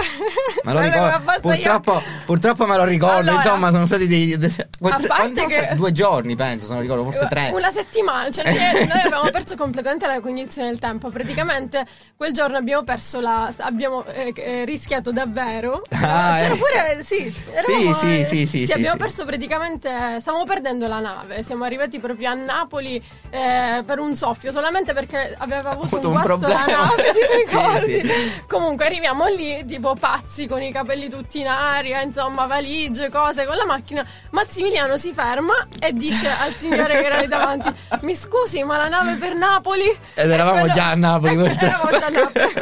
Me 0.63 0.73
lo 0.73 0.79
ricordo. 0.81 1.31
io- 1.31 1.39
Purtroppo, 1.41 2.01
purtroppo 2.25 2.65
me 2.67 2.77
lo 2.77 2.83
ricordo. 2.83 3.17
Allora- 3.31 3.41
insomma, 3.43 3.71
sono 3.71 3.85
stati 3.87 4.07
dei. 4.07 4.37
dei- 4.37 4.55
quanti- 4.79 5.07
parte 5.07 5.33
quanti- 5.33 5.53
che- 5.53 5.75
Due 5.75 5.91
giorni, 5.91 6.09
penso, 6.35 6.65
se 6.65 6.73
non 6.73 6.81
ricordo, 6.81 7.03
forse 7.03 7.27
tre. 7.29 7.51
Una 7.53 7.71
settimana, 7.71 8.29
cioè 8.29 8.45
noi, 8.45 8.87
noi 8.87 8.99
abbiamo 9.03 9.29
perso 9.29 9.55
completamente 9.55 10.07
la 10.07 10.19
cognizione 10.19 10.69
del 10.69 10.79
tempo. 10.79 11.09
Praticamente 11.09 11.85
quel 12.15 12.33
giorno 12.33 12.57
abbiamo 12.57 12.83
perso 12.83 13.19
la. 13.19 13.53
abbiamo 13.57 14.05
eh, 14.05 14.33
eh, 14.35 14.65
rischiato 14.65 15.11
davvero. 15.11 15.81
Ah, 16.03 16.33
C'era 16.35 16.55
eh. 16.55 16.57
pure. 16.57 17.03
Sì, 17.03 17.33
eravamo, 17.53 17.93
sì, 17.93 18.21
eh, 18.21 18.25
sì, 18.25 18.45
sì, 18.47 18.65
sì, 18.65 18.71
abbiamo 18.71 18.95
sì. 18.97 19.01
perso 19.03 19.23
praticamente. 19.25 20.17
Stavamo 20.19 20.45
perdendo 20.45 20.87
la 20.87 20.99
nave. 20.99 21.43
Siamo 21.43 21.63
arrivati 21.63 21.99
proprio 21.99 22.31
a 22.31 22.33
Napoli 22.33 23.01
eh, 23.29 23.83
per 23.85 23.99
un 23.99 24.15
soffio, 24.15 24.51
solamente 24.51 24.93
perché 24.93 25.35
aveva 25.37 25.69
avuto, 25.69 25.97
avuto 25.97 26.09
un 26.09 26.15
un 26.15 26.21
guasto 26.21 26.47
la 26.47 26.65
nave, 26.65 27.03
ti 27.13 27.19
Sì, 27.19 27.51
ricordi? 27.51 28.01
sì. 28.01 28.41
Comunque 28.47 28.85
arriviamo 28.85 29.27
lì, 29.27 29.63
tipo 29.65 29.95
pazzi, 29.95 30.47
con 30.47 30.61
i 30.61 30.71
capelli 30.71 31.07
tutti 31.07 31.39
in 31.39 31.47
aria, 31.47 32.01
insomma, 32.01 32.45
valigie, 32.45 33.09
cose, 33.09 33.45
con 33.45 33.55
la 33.55 33.65
macchina. 33.65 34.05
Massimiliano 34.31 34.97
si 34.97 35.13
ferma 35.13 35.67
e 35.79 35.93
dice 36.09 36.27
al 36.27 36.53
signore 36.55 36.99
che 36.99 37.05
era 37.05 37.19
lì 37.19 37.27
davanti: 37.27 37.71
Mi 38.01 38.15
scusi, 38.15 38.63
ma 38.63 38.77
la 38.77 38.87
nave 38.87 39.13
per 39.15 39.35
Napoli? 39.35 39.95
Ed 40.15 40.29
eravamo 40.31 40.67
già 40.69 40.89
a 40.89 40.95
Napoli, 40.95 41.35
e. 41.37 41.65
Eravamo 41.67 41.99
già 41.99 42.05
a 42.05 42.09
Napoli. 42.09 42.53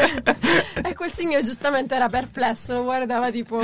e 0.83 0.93
quel 0.93 1.11
signore 1.13 1.43
giustamente 1.43 1.95
era 1.95 2.07
perplesso, 2.09 2.73
lo 2.73 2.83
guardava 2.83 3.31
tipo. 3.31 3.59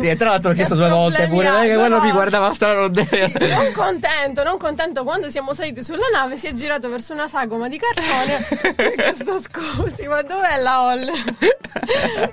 E 0.00 0.16
tra 0.16 0.30
l'altro 0.30 0.52
ho 0.52 0.54
chiesto 0.54 0.74
Che 0.74 0.80
due 0.80 0.88
volte 0.90 1.26
pure, 1.28 1.48
hai? 1.48 1.58
perché 1.66 1.72
No, 1.74 1.80
quello 1.80 2.00
mi 2.02 2.10
guardava 2.12 2.52
strano. 2.54 2.90
Sì, 2.94 3.32
non 3.48 3.72
contento, 3.74 4.42
non 4.44 4.58
contento, 4.58 5.02
quando 5.04 5.28
siamo 5.30 5.52
saliti 5.54 5.82
sulla 5.82 6.06
nave 6.12 6.38
si 6.38 6.46
è 6.46 6.52
girato 6.52 6.88
verso 6.88 7.12
una 7.12 7.26
sagoma 7.28 7.68
di 7.68 7.78
cartone 7.78 8.46
e 8.76 8.94
questo 8.94 9.40
scusi, 9.40 10.06
ma 10.06 10.22
dov'è 10.22 10.60
la 10.60 10.74
Hall? 10.76 11.10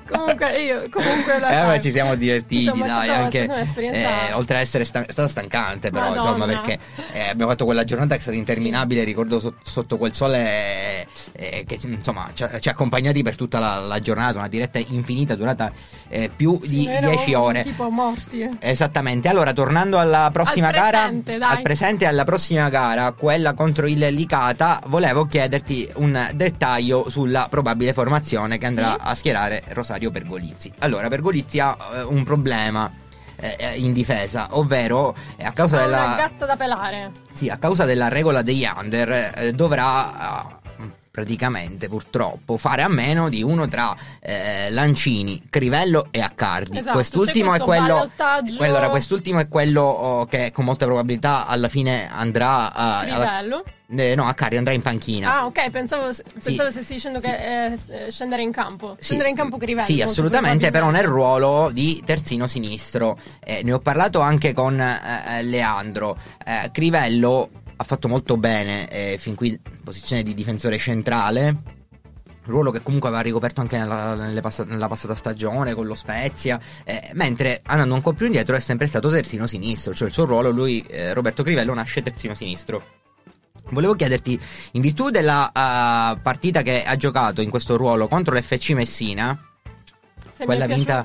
comunque 0.10 0.62
io, 0.62 0.88
comunque 0.90 1.40
la 1.40 1.50
Eh, 1.50 1.54
sai. 1.54 1.82
ci 1.82 1.92
siamo 1.92 2.16
divertiti, 2.16 2.64
Insomma, 2.66 2.86
dai, 2.88 3.10
anche 3.10 3.44
eh, 3.46 4.34
oltre 4.34 4.56
ad 4.58 4.62
essere 4.62 4.86
stan- 4.86 5.06
è 5.08 5.12
stata 5.12 5.28
stancante, 5.28 5.90
però 5.90 6.10
Madonna. 6.10 6.22
insomma, 6.30 6.46
perché 6.46 6.80
eh, 7.14 7.30
abbiamo 7.30 7.52
fatto 7.52 7.66
quella 7.66 7.84
giornata 7.84 8.14
che 8.14 8.20
è 8.20 8.22
stata 8.22 8.38
interminabile, 8.38 9.04
ricordo 9.04 9.40
so- 9.40 9.56
sotto 9.64 9.98
quel 9.98 10.14
sole 10.14 10.40
eh, 10.44 11.08
eh, 11.34 11.64
che 11.66 11.80
insomma 11.82 12.30
ci 12.34 12.44
ha, 12.44 12.60
ci 12.60 12.70
ha 12.70 12.72
accompagnati 12.72 13.24
per 13.24 13.36
tutta 13.36 13.60
la, 13.60 13.78
la 13.80 14.00
giornata, 14.00 14.38
una 14.40 14.48
diretta 14.48 14.80
infinita 14.80 15.36
durata 15.36 15.72
eh, 16.10 16.30
più 16.36 16.60
Sì, 16.62 16.70
di 16.70 16.86
noi 16.86 16.94
eravamo 16.96 17.16
10 17.16 17.34
ore. 17.34 17.62
Tipo 17.64 17.90
morti. 17.90 18.42
eh. 18.42 18.50
Esattamente, 18.60 19.28
allora 19.28 19.54
tornando 19.54 19.98
alla 20.00 20.30
prossima 20.32 20.68
Al 20.68 20.74
gara, 20.74 21.00
presente, 21.04 21.38
dai. 21.38 21.56
al 21.56 21.62
presente 21.62 22.06
alla 22.06 22.24
prossima 22.24 22.70
gara, 22.70 23.12
quella 23.14 23.54
contro 23.54 23.88
il 23.88 24.00
Licata, 24.14 24.82
volevo 24.88 25.26
chiederti 25.26 25.90
un 25.96 26.30
dettaglio 26.34 27.10
sulla 27.10 27.48
probabile 27.50 27.94
formazione 27.94 28.58
che 28.58 28.66
andrà 28.66 28.92
Sì. 28.94 28.98
a 29.02 29.16
schierare 29.16 29.64
Rosario 29.70 30.12
Pergolizzi. 30.12 30.72
Allora, 30.80 31.08
Pergolizzi 31.08 31.60
ha 31.60 31.76
un 32.08 32.24
problema 32.24 32.92
eh, 33.44 33.74
in 33.78 33.94
difesa, 33.94 34.48
ovvero 34.52 35.16
eh, 35.36 35.46
a 35.46 35.52
causa 35.52 35.76
una 35.78 35.86
della 35.86 36.16
gatta 36.18 36.46
da 36.46 36.56
pelare. 36.56 37.12
sì, 37.32 37.50
a 37.50 37.58
causa 37.58 37.86
della 37.86 38.08
regola 38.08 38.42
degli 38.42 38.66
under 38.66 39.32
eh, 39.36 39.54
dovrà 39.54 40.48
eh, 40.50 40.62
praticamente 41.14 41.88
purtroppo 41.90 42.58
fare 42.58 42.82
a 42.82 42.88
meno 42.88 43.30
di 43.30 43.44
uno 43.44 43.68
tra 43.68 43.96
eh, 44.20 44.72
Lancini, 44.72 45.40
Crivello 45.48 46.08
e 46.10 46.22
Accardi. 46.22 46.80
Esatto, 46.80 46.96
quest'ultimo 46.96 47.54
è 47.54 47.60
quello 47.60 47.94
ballottaggio- 47.94 48.64
allora, 48.64 48.90
quest'ultimo 48.90 49.40
è 49.40 49.48
quello 49.48 49.82
oh, 49.82 50.26
che 50.26 50.52
con 50.52 50.66
molta 50.66 50.86
probabilità 50.86 51.46
alla 51.46 51.68
fine 51.68 52.10
andrà 52.12 52.74
a, 52.74 53.00
alla- 53.02 53.04
Crivello. 53.04 53.64
Eh, 53.96 54.16
no, 54.16 54.26
Accardi 54.26 54.58
andrà 54.58 54.74
in 54.74 54.82
panchina. 54.82 55.40
Ah, 55.40 55.46
ok, 55.46 55.70
pensavo, 55.70 56.12
pensavo 56.42 56.72
stessi 56.72 56.94
dicendo 56.94 57.20
che 57.20 57.74
eh, 57.74 58.12
scendere 58.12 58.42
in 58.42 58.52
campo. 58.52 58.96
Sì. 58.98 59.06
Scendere 59.06 59.30
in 59.30 59.36
campo 59.36 59.58
Crivello. 59.58 59.86
Sì, 59.86 60.02
assolutamente, 60.02 60.72
però 60.72 60.90
nel 60.90 61.06
ruolo 61.06 61.70
di 61.72 62.02
terzino 62.06 62.48
sinistro. 62.48 63.18
Eh, 63.44 63.62
ne 63.64 63.74
ho 63.74 63.80
parlato 63.80 64.20
anche 64.20 64.54
con 64.54 64.80
eh, 64.80 65.42
Leandro. 65.44 66.18
Eh, 66.46 66.70
Crivello 66.72 67.50
ha 67.76 67.84
fatto 67.84 68.08
molto 68.08 68.38
bene 68.38 68.88
eh, 68.90 69.18
fin 69.18 69.36
qui 69.36 69.50
in 69.50 69.84
posizione 69.84 70.24
di 70.24 70.34
difensore 70.34 70.78
centrale. 70.78 71.82
Ruolo 72.46 72.72
che 72.72 72.82
comunque 72.84 73.08
aveva 73.08 73.24
ricoperto 73.24 73.62
anche 73.62 73.78
nella, 73.78 74.42
passa- 74.42 74.66
nella 74.66 74.90
passata 74.90 75.16
stagione 75.16 75.74
con 75.74 75.86
lo 75.86 75.96
Spezia. 75.96 76.60
eh, 76.84 77.10
mentre 77.14 77.62
andando 77.64 77.96
un 77.96 78.02
po' 78.02 78.12
più 78.12 78.26
indietro 78.26 78.56
è 78.56 78.60
sempre 78.60 78.88
stato 78.88 79.10
terzino 79.10 79.48
sinistro. 79.48 79.94
Cioè 79.94 80.08
il 80.10 80.14
suo 80.14 80.26
ruolo, 80.26 80.50
lui, 80.50 80.82
eh, 80.82 81.14
Roberto 81.14 81.42
Crivello, 81.42 81.74
nasce 81.74 82.02
terzino 82.02 82.36
sinistro. 82.36 83.02
Volevo 83.74 83.96
chiederti, 83.96 84.40
in 84.74 84.82
virtù 84.82 85.10
della 85.10 85.50
ah, 85.54 86.18
partita 86.22 86.62
che 86.62 86.84
ha 86.84 86.96
giocato 86.96 87.42
in 87.42 87.50
questo 87.50 87.78
ruolo 87.78 88.08
contro 88.08 88.36
l'FC 88.36 88.72
Messina, 88.72 89.38
Se 90.32 90.46
quella 90.46 90.66
vinta-. 90.66 91.04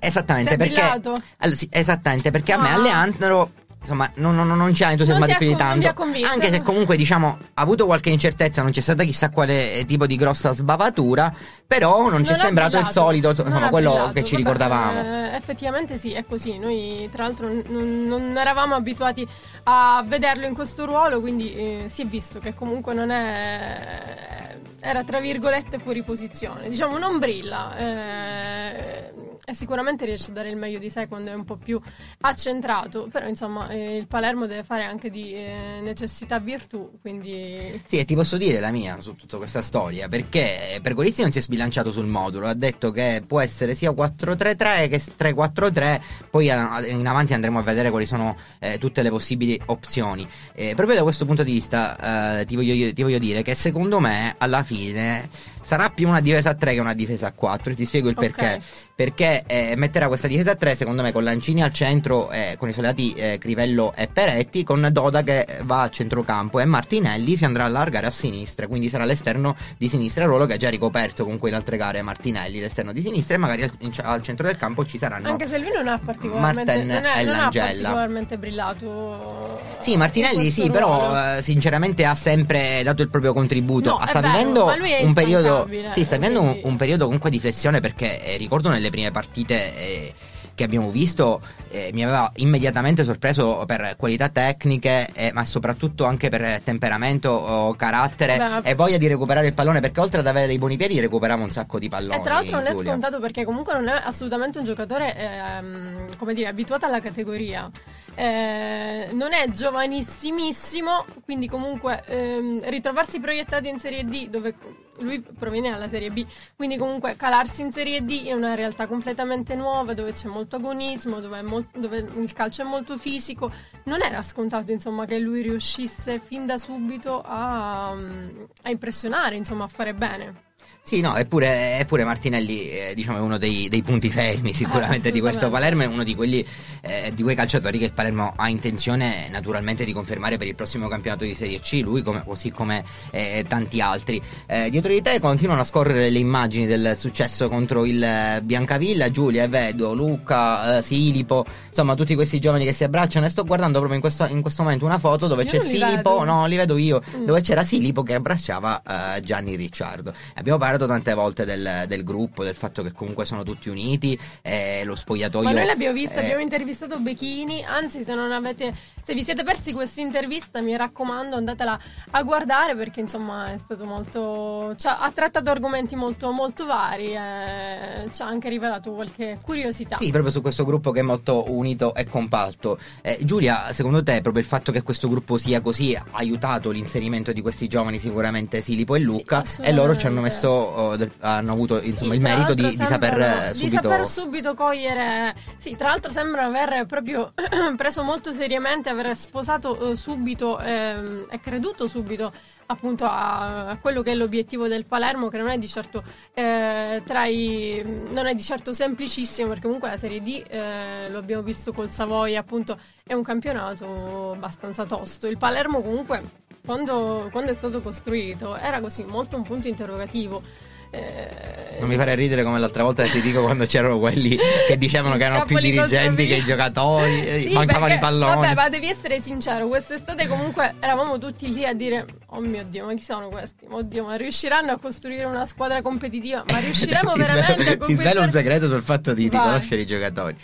Esattamente, 0.00 0.56
perché? 0.56 0.80
Allora, 0.80 1.56
sì, 1.56 1.68
esattamente, 1.70 2.30
perché 2.30 2.52
a 2.52 2.58
me 2.58 2.68
Ah. 2.70 3.48
Insomma 3.88 4.10
non, 4.16 4.34
non- 4.36 4.46
non 4.46 4.74
ci 4.74 4.84
ha 4.84 4.90
entusiasmato 4.90 5.30
Non 5.30 5.38
più 5.38 5.46
di 5.48 5.54
non 5.54 5.80
tanto. 5.80 6.02
Anche 6.30 6.52
se 6.52 6.62
comunque 6.62 6.96
diciamo 6.96 7.38
ha 7.54 7.62
avuto 7.62 7.86
qualche 7.86 8.10
incertezza, 8.10 8.60
non 8.60 8.70
c'è 8.70 8.80
stata 8.82 9.02
chissà 9.04 9.30
quale 9.30 9.76
eh, 9.76 9.84
tipo 9.86 10.06
di 10.06 10.16
grossa 10.16 10.52
sbavatura, 10.52 11.34
però 11.66 12.10
non, 12.10 12.24
ci 12.24 12.32
è 12.32 12.36
sembrato 12.36 12.76
il 12.76 12.82
brillato, 12.84 13.00
solito, 13.00 13.32
non 13.36 13.46
insomma, 13.46 13.68
quello 13.70 13.90
brillato. 13.92 14.12
che 14.12 14.24
ci 14.24 14.30
Vabbè, 14.36 14.42
ricordavamo. 14.44 15.00
eh, 15.00 15.36
effettivamente 15.36 15.96
sì, 15.98 16.12
è 16.12 16.24
così. 16.26 16.58
Noi, 16.58 17.08
tra 17.10 17.22
l'altro, 17.24 17.48
non, 17.68 18.04
non 18.06 18.36
eravamo 18.36 18.74
abituati 18.74 19.26
a 19.64 20.04
vederlo 20.06 20.46
in 20.46 20.54
questo 20.54 20.84
ruolo, 20.84 21.20
quindi 21.20 21.54
eh, 21.54 21.84
si 21.88 22.02
è 22.02 22.06
visto 22.06 22.38
che 22.40 22.54
comunque 22.54 22.92
non 22.94 23.10
è. 23.10 24.56
Era 24.80 25.02
tra 25.02 25.18
virgolette 25.18 25.78
fuori 25.78 26.02
posizione. 26.02 26.68
Diciamo, 26.68 26.98
non 26.98 27.18
brilla. 27.18 27.76
eh, 27.76 29.12
e 29.48 29.54
sicuramente 29.54 30.04
riesce 30.04 30.30
a 30.30 30.34
dare 30.34 30.50
il 30.50 30.56
meglio 30.56 30.78
di 30.78 30.90
sé 30.90 31.08
quando 31.08 31.30
è 31.30 31.34
un 31.34 31.46
po' 31.46 31.56
più 31.56 31.80
accentrato. 32.20 33.08
Però, 33.10 33.26
insomma, 33.26 33.70
eh, 33.70 33.96
il 33.96 34.06
Palermo 34.06 34.46
deve 34.46 34.62
fare 34.62 34.84
anche 34.84 35.08
di 35.08 35.32
eh, 35.32 35.78
necessità 35.80 36.38
virtù. 36.38 36.98
Quindi. 37.00 37.80
Sì, 37.86 37.96
e 37.96 38.04
ti 38.04 38.14
posso 38.14 38.36
dire 38.36 38.60
la 38.60 38.70
mia 38.70 39.00
su 39.00 39.16
tutta 39.16 39.38
questa 39.38 39.62
storia, 39.62 40.06
perché 40.06 40.78
Pergolizzi 40.82 41.22
non 41.22 41.32
si 41.32 41.38
è 41.38 41.40
sbilanciato 41.40 41.90
sul 41.90 42.04
modulo, 42.04 42.46
ha 42.46 42.52
detto 42.52 42.90
che 42.90 43.22
può 43.26 43.40
essere 43.40 43.74
sia 43.74 43.90
4-3-3 43.90 44.88
che 44.90 45.00
3-4-3, 45.00 46.00
poi 46.28 46.44
in 46.48 47.06
avanti 47.06 47.32
andremo 47.32 47.58
a 47.58 47.62
vedere 47.62 47.88
quali 47.88 48.04
sono 48.04 48.36
eh, 48.58 48.76
tutte 48.76 49.00
le 49.00 49.08
possibili 49.08 49.58
opzioni. 49.64 50.28
Eh, 50.52 50.74
proprio 50.74 50.96
da 50.96 51.02
questo 51.02 51.24
punto 51.24 51.42
di 51.42 51.52
vista 51.52 52.40
eh, 52.40 52.44
ti, 52.44 52.54
voglio, 52.54 52.92
ti 52.92 53.02
voglio 53.02 53.18
dire 53.18 53.40
che 53.40 53.54
secondo 53.54 53.98
me 53.98 54.34
alla 54.36 54.62
fine 54.62 55.30
sarà 55.68 55.90
più 55.90 56.08
una 56.08 56.20
difesa 56.20 56.48
a 56.48 56.54
3 56.54 56.72
che 56.72 56.80
una 56.80 56.94
difesa 56.94 57.26
a 57.26 57.32
4, 57.32 57.72
e 57.72 57.74
ti 57.74 57.84
spiego 57.84 58.08
il 58.08 58.14
perché. 58.14 58.58
Perché 58.98 59.44
eh, 59.46 59.74
metterà 59.76 60.08
questa 60.08 60.26
difesa 60.26 60.52
a 60.52 60.54
3 60.56 60.74
secondo 60.74 61.02
me 61.02 61.12
con 61.12 61.22
Lancini 61.22 61.62
al 61.62 61.72
centro, 61.72 62.30
eh, 62.30 62.56
con 62.58 62.68
i 62.70 62.72
soldati 62.72 63.12
eh, 63.12 63.36
Crivello 63.38 63.92
e 63.94 64.08
Peretti, 64.08 64.64
con 64.64 64.88
Doda 64.90 65.22
che 65.22 65.46
va 65.62 65.82
a 65.82 65.90
centrocampo 65.90 66.58
e 66.58 66.64
Martinelli 66.64 67.36
si 67.36 67.44
andrà 67.44 67.64
a 67.64 67.66
allargare 67.66 68.06
a 68.06 68.10
sinistra, 68.10 68.66
quindi 68.66 68.88
sarà 68.88 69.04
l'esterno 69.04 69.54
di 69.76 69.88
sinistra, 69.88 70.24
ruolo 70.24 70.46
che 70.46 70.54
ha 70.54 70.56
già 70.56 70.70
ricoperto 70.70 71.24
con 71.24 71.38
quelle 71.38 71.54
altre 71.54 71.76
gare 71.76 72.00
Martinelli, 72.02 72.58
l'esterno 72.60 72.92
di 72.92 73.02
sinistra 73.02 73.34
e 73.34 73.38
magari 73.38 73.62
al, 73.62 73.70
in- 73.80 73.92
al 74.02 74.22
centro 74.22 74.46
del 74.46 74.56
campo 74.56 74.84
ci 74.86 74.96
saranno... 74.98 75.28
Anche 75.28 75.46
se 75.46 75.58
lui 75.58 75.70
non 75.72 75.86
ha 75.86 76.00
particolarmente, 76.02 76.76
non 76.82 77.04
è- 77.04 77.18
e 77.20 77.24
non 77.24 77.36
Langella. 77.36 77.66
particolarmente 77.66 78.38
brillato. 78.38 79.60
Sì, 79.80 79.92
in 79.92 79.98
Martinelli 79.98 80.50
sì, 80.50 80.70
però 80.70 80.98
ruolo. 80.98 81.36
eh, 81.36 81.42
sinceramente 81.42 82.04
ha 82.04 82.14
sempre 82.14 82.82
dato 82.82 83.02
il 83.02 83.10
proprio 83.10 83.32
contributo. 83.32 83.90
No, 83.90 84.06
sta 84.06 84.20
vivendo 84.20 84.72
un 85.02 85.12
periodo 85.12 85.57
Sì, 85.92 86.04
sta 86.04 86.16
vivendo 86.16 86.40
un, 86.40 86.60
un 86.62 86.76
periodo 86.76 87.04
comunque 87.04 87.30
di 87.30 87.40
flessione 87.40 87.80
perché 87.80 88.22
eh, 88.22 88.36
ricordo 88.36 88.68
nelle 88.68 88.90
prime 88.90 89.10
partite 89.10 89.76
eh, 89.76 90.14
che 90.58 90.64
abbiamo 90.64 90.90
visto 90.90 91.40
eh, 91.70 91.90
mi 91.92 92.02
aveva 92.02 92.32
immediatamente 92.36 93.04
sorpreso 93.04 93.62
per 93.64 93.94
qualità 93.96 94.28
tecniche, 94.28 95.08
eh, 95.12 95.30
ma 95.32 95.44
soprattutto 95.44 96.04
anche 96.04 96.28
per 96.28 96.60
temperamento, 96.64 97.30
oh, 97.30 97.74
carattere 97.74 98.36
Beh, 98.36 98.70
e 98.70 98.74
voglia 98.74 98.96
di 98.96 99.06
recuperare 99.06 99.46
il 99.46 99.54
pallone 99.54 99.78
perché 99.78 100.00
oltre 100.00 100.18
ad 100.18 100.26
avere 100.26 100.48
dei 100.48 100.58
buoni 100.58 100.76
piedi 100.76 100.98
recuperava 100.98 101.44
un 101.44 101.52
sacco 101.52 101.78
di 101.78 101.88
palloni. 101.88 102.18
E 102.18 102.22
tra 102.24 102.34
l'altro 102.34 102.56
non 102.56 102.66
è 102.66 102.72
Giulia. 102.72 102.90
scontato 102.90 103.20
perché 103.20 103.44
comunque 103.44 103.72
non 103.74 103.86
è 103.86 104.00
assolutamente 104.02 104.58
un 104.58 104.64
giocatore, 104.64 105.14
ehm, 105.16 106.16
come 106.16 106.34
dire, 106.34 106.48
abituato 106.48 106.86
alla 106.86 107.00
categoria. 107.00 107.70
Eh, 108.16 109.10
non 109.12 109.32
è 109.32 109.48
giovanissimissimo, 109.50 111.04
quindi 111.24 111.48
comunque 111.48 112.02
ehm, 112.06 112.68
ritrovarsi 112.68 113.20
proiettato 113.20 113.68
in 113.68 113.78
Serie 113.78 114.04
D 114.04 114.28
dove 114.28 114.56
lui 115.00 115.20
proviene 115.20 115.70
dalla 115.70 115.88
Serie 115.88 116.10
B, 116.10 116.24
quindi 116.56 116.76
comunque 116.76 117.16
calarsi 117.16 117.62
in 117.62 117.72
Serie 117.72 118.04
D 118.04 118.26
è 118.26 118.32
una 118.32 118.54
realtà 118.54 118.86
completamente 118.86 119.54
nuova 119.54 119.94
dove 119.94 120.12
c'è 120.12 120.28
molto 120.28 120.56
agonismo, 120.56 121.20
dove, 121.20 121.42
molto, 121.42 121.78
dove 121.78 121.98
il 121.98 122.32
calcio 122.32 122.62
è 122.62 122.64
molto 122.64 122.96
fisico. 122.98 123.52
Non 123.84 124.02
era 124.02 124.22
scontato 124.22 124.72
insomma 124.72 125.04
che 125.06 125.18
lui 125.18 125.42
riuscisse 125.42 126.18
fin 126.18 126.46
da 126.46 126.58
subito 126.58 127.22
a, 127.24 127.90
a 127.90 128.70
impressionare, 128.70 129.36
insomma 129.36 129.64
a 129.64 129.68
fare 129.68 129.94
bene. 129.94 130.46
Sì, 130.88 131.02
no, 131.02 131.16
eppure, 131.16 131.78
eppure 131.80 132.02
Martinelli 132.02 132.70
eh, 132.70 132.92
diciamo, 132.94 133.18
è 133.18 133.20
uno 133.20 133.36
dei, 133.36 133.68
dei, 133.68 133.82
punti 133.82 134.08
fermi 134.08 134.54
sicuramente 134.54 135.12
di 135.12 135.20
questo 135.20 135.50
Palermo, 135.50 135.82
è 135.82 135.86
uno 135.86 136.02
di, 136.02 136.14
quelli, 136.14 136.42
eh, 136.80 137.12
di 137.14 137.22
quei 137.22 137.34
calciatori 137.34 137.76
che 137.76 137.84
il 137.84 137.92
Palermo 137.92 138.32
ha 138.34 138.48
intenzione 138.48 139.28
naturalmente 139.28 139.84
di 139.84 139.92
confermare 139.92 140.38
per 140.38 140.46
il 140.46 140.54
prossimo 140.54 140.88
campionato 140.88 141.24
di 141.24 141.34
Serie 141.34 141.60
C, 141.60 141.82
lui 141.82 142.00
come, 142.00 142.22
così 142.24 142.50
come 142.52 142.82
eh, 143.10 143.44
tanti 143.46 143.82
altri. 143.82 144.18
Eh, 144.46 144.70
dietro 144.70 144.90
di 144.90 145.02
te 145.02 145.20
continuano 145.20 145.60
a 145.60 145.64
scorrere 145.64 146.08
le 146.08 146.20
immagini 146.20 146.64
del 146.64 146.94
successo 146.96 147.50
contro 147.50 147.84
il 147.84 148.40
Biancavilla, 148.42 149.10
Giulia, 149.10 149.42
Evedo, 149.42 149.92
Luca, 149.92 150.78
eh, 150.78 150.82
Silipo, 150.82 151.44
insomma 151.68 151.96
tutti 151.96 152.14
questi 152.14 152.40
giovani 152.40 152.64
che 152.64 152.72
si 152.72 152.84
abbracciano 152.84 153.26
e 153.26 153.28
sto 153.28 153.44
guardando 153.44 153.76
proprio 153.76 153.96
in 153.96 154.00
questo, 154.00 154.24
in 154.24 154.40
questo 154.40 154.62
momento 154.62 154.86
una 154.86 154.98
foto 154.98 155.26
dove 155.26 155.42
io 155.42 155.50
c'è 155.50 155.58
Silipo, 155.58 156.24
no, 156.24 156.46
li 156.46 156.56
vedo 156.56 156.78
io, 156.78 157.02
mm. 157.14 157.26
dove 157.26 157.42
c'era 157.42 157.62
Silipo 157.62 158.02
che 158.02 158.14
abbracciava 158.14 159.16
eh, 159.16 159.20
Gianni 159.20 159.54
Ricciardo. 159.54 160.14
Abbiamo 160.36 160.56
parlato 160.56 160.76
parlato 160.78 160.86
tante 160.86 161.14
volte 161.14 161.44
del, 161.44 161.84
del, 161.88 162.04
gruppo, 162.04 162.44
del 162.44 162.54
fatto 162.54 162.82
che 162.82 162.92
comunque 162.92 163.24
sono 163.24 163.42
tutti 163.42 163.68
uniti, 163.68 164.18
eh, 164.42 164.84
lo 164.84 164.94
spogliatoio... 164.94 165.48
Ma 165.48 165.52
noi 165.52 165.66
l'abbiamo 165.66 165.94
visto, 165.94 166.18
eh... 166.18 166.22
abbiamo 166.22 166.40
intervistato 166.40 166.98
Bechini, 166.98 167.64
anzi 167.64 168.04
se 168.04 168.14
non 168.14 168.30
avete, 168.30 168.72
se 169.08 169.14
vi 169.14 169.24
siete 169.24 169.42
persi 169.42 169.72
questa 169.72 170.02
intervista 170.02 170.60
mi 170.60 170.76
raccomando 170.76 171.34
andatela 171.34 171.80
a 172.10 172.22
guardare 172.24 172.76
perché 172.76 173.00
insomma 173.00 173.54
è 173.54 173.56
stato 173.56 173.86
molto... 173.86 174.74
Cioè, 174.76 174.96
ha 174.98 175.10
trattato 175.12 175.48
argomenti 175.48 175.96
molto, 175.96 176.30
molto 176.30 176.66
vari, 176.66 177.14
eh, 177.14 178.10
ci 178.12 178.20
ha 178.20 178.26
anche 178.26 178.50
rivelato 178.50 178.92
qualche 178.92 179.38
curiosità. 179.42 179.96
Sì, 179.96 180.10
proprio 180.10 180.30
su 180.30 180.42
questo 180.42 180.66
gruppo 180.66 180.90
che 180.90 181.00
è 181.00 181.02
molto 181.02 181.50
unito 181.50 181.94
e 181.94 182.04
compatto. 182.04 182.78
Eh, 183.00 183.20
Giulia, 183.22 183.72
secondo 183.72 184.02
te 184.02 184.20
proprio 184.20 184.42
il 184.42 184.48
fatto 184.48 184.72
che 184.72 184.82
questo 184.82 185.08
gruppo 185.08 185.38
sia 185.38 185.62
così 185.62 185.94
ha 185.94 186.04
aiutato 186.10 186.70
l'inserimento 186.70 187.32
di 187.32 187.40
questi 187.40 187.66
giovani 187.66 187.98
sicuramente 187.98 188.60
Silipo 188.60 188.94
e 188.94 188.98
Luca 188.98 189.42
sì, 189.42 189.62
e 189.62 189.72
loro 189.72 189.96
ci 189.96 190.06
hanno 190.06 190.20
messo 190.20 190.96
del, 190.98 191.10
hanno 191.20 191.52
avuto 191.52 191.80
insomma, 191.80 192.10
sì, 192.10 192.18
il 192.18 192.22
merito 192.22 192.52
di, 192.52 192.68
di, 192.68 192.76
saper 192.76 193.54
subito... 193.54 193.76
di 193.76 193.88
saper 193.88 194.06
subito 194.06 194.52
cogliere. 194.52 195.34
Sì, 195.56 195.76
tra 195.76 195.88
l'altro 195.88 196.10
sembrano 196.10 196.48
aver 196.54 196.84
proprio 196.84 197.32
preso 197.78 198.02
molto 198.02 198.34
seriamente, 198.34 198.90
aver 198.98 199.16
sposato 199.16 199.90
eh, 199.90 199.96
subito 199.96 200.58
eh, 200.58 201.24
e 201.28 201.40
creduto 201.40 201.86
subito 201.86 202.32
appunto 202.66 203.04
a, 203.04 203.68
a, 203.68 203.78
quello 203.78 204.02
che 204.02 204.12
è 204.12 204.14
l'obiettivo 204.14 204.68
del 204.68 204.86
Palermo, 204.86 205.28
che 205.28 205.38
non 205.38 205.48
è 205.48 205.58
di 205.58 205.68
certo 205.68 206.02
eh, 206.34 207.02
tra 207.04 207.26
i, 207.26 207.82
non 208.12 208.26
è 208.26 208.34
di 208.34 208.42
certo 208.42 208.72
semplicissimo, 208.72 209.48
perché 209.48 209.62
comunque 209.62 209.88
la 209.88 209.96
Serie 209.96 210.20
D 210.20 210.44
eh, 210.48 211.08
lo 211.10 211.18
abbiamo 211.18 211.42
visto 211.42 211.72
col 211.72 211.90
Savoia, 211.90 212.40
appunto, 212.40 212.78
è 213.04 213.14
un 213.14 213.22
campionato 213.22 214.32
abbastanza 214.32 214.84
tosto. 214.84 215.26
Il 215.26 215.38
Palermo 215.38 215.80
comunque 215.80 216.22
quando, 216.64 217.28
quando, 217.32 217.50
è 217.50 217.54
stato 217.54 217.80
costruito 217.80 218.56
era 218.56 218.80
così, 218.80 219.02
molto 219.04 219.36
un 219.36 219.42
punto 219.42 219.68
interrogativo. 219.68 220.42
Eh... 220.90 221.48
Non 221.78 221.88
mi 221.88 221.94
fare 221.94 222.16
ridere 222.16 222.42
come 222.42 222.58
l'altra 222.58 222.82
volta 222.82 223.04
che 223.04 223.10
ti 223.10 223.20
dico 223.20 223.40
quando 223.42 223.64
c'erano 223.64 224.00
quelli 224.00 224.36
che 224.66 224.76
dicevano 224.76 225.16
che 225.16 225.24
erano 225.24 225.44
più 225.44 225.58
dirigenti 225.58 226.26
che 226.26 226.34
i 226.34 226.42
giocatori, 226.42 227.24
eh, 227.24 227.40
sì, 227.42 227.52
mancavano 227.52 227.94
i 227.94 227.98
palloni. 227.98 228.34
Vabbè, 228.34 228.54
ma 228.54 228.68
devi 228.68 228.88
essere 228.88 229.20
sincero, 229.20 229.68
quest'estate 229.68 230.26
comunque 230.26 230.74
eravamo 230.80 231.18
tutti 231.18 231.52
lì 231.52 231.64
a 231.64 231.72
dire 231.74 232.04
"Oh 232.30 232.40
mio 232.40 232.64
Dio, 232.64 232.86
ma 232.86 232.94
chi 232.94 233.04
sono 233.04 233.28
questi? 233.28 233.64
Oddio, 233.70 234.06
ma 234.06 234.16
riusciranno 234.16 234.72
a 234.72 234.78
costruire 234.78 235.24
una 235.24 235.44
squadra 235.44 235.80
competitiva? 235.80 236.42
Ma 236.50 236.58
riusciremo 236.58 237.12
veramente 237.14 237.52
svelo, 237.62 237.70
a 237.70 237.76
conquistare 237.76 237.86
Ti 237.86 237.94
svelo 237.94 238.22
un 238.22 238.30
segreto 238.32 238.66
sul 238.66 238.82
fatto 238.82 239.14
di 239.14 239.28
Vai. 239.28 239.38
riconoscere 239.38 239.80
i 239.80 239.86
giocatori. 239.86 240.36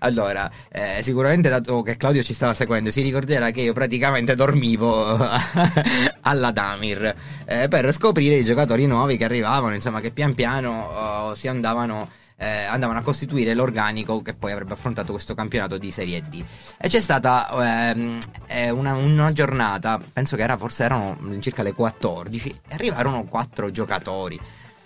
Allora, 0.00 0.50
eh, 0.70 1.00
sicuramente 1.02 1.48
dato 1.48 1.82
che 1.82 1.96
Claudio 1.96 2.22
ci 2.22 2.32
stava 2.32 2.54
seguendo, 2.54 2.90
si 2.90 3.02
ricorderà 3.02 3.50
che 3.50 3.62
io 3.62 3.72
praticamente 3.72 4.34
dormivo 4.34 5.18
alla 6.22 6.50
Damir 6.52 7.14
eh, 7.46 7.68
per 7.68 7.92
scoprire 7.92 8.36
i 8.36 8.44
giocatori 8.44 8.86
nuovi 8.86 9.16
che 9.16 9.24
arrivavano, 9.24 9.74
insomma, 9.74 10.00
che 10.00 10.10
pian 10.10 10.34
piano 10.34 10.84
oh, 10.84 11.34
si 11.34 11.48
andavano. 11.48 12.26
Eh, 12.40 12.66
andavano 12.66 13.00
a 13.00 13.02
costituire 13.02 13.52
l'organico 13.52 14.22
che 14.22 14.32
poi 14.32 14.52
avrebbe 14.52 14.72
affrontato 14.72 15.10
questo 15.10 15.34
campionato 15.34 15.76
di 15.76 15.90
Serie 15.90 16.22
D. 16.22 16.40
E 16.78 16.86
c'è 16.86 17.00
stata 17.00 17.48
ehm, 17.90 18.16
eh, 18.46 18.70
una, 18.70 18.94
una, 18.94 19.32
giornata, 19.32 20.00
penso 20.12 20.36
che 20.36 20.42
era, 20.44 20.56
forse 20.56 20.84
erano 20.84 21.18
circa 21.40 21.64
le 21.64 21.72
14, 21.72 22.60
e 22.68 22.74
arrivarono 22.74 23.24
quattro 23.24 23.72
giocatori. 23.72 24.38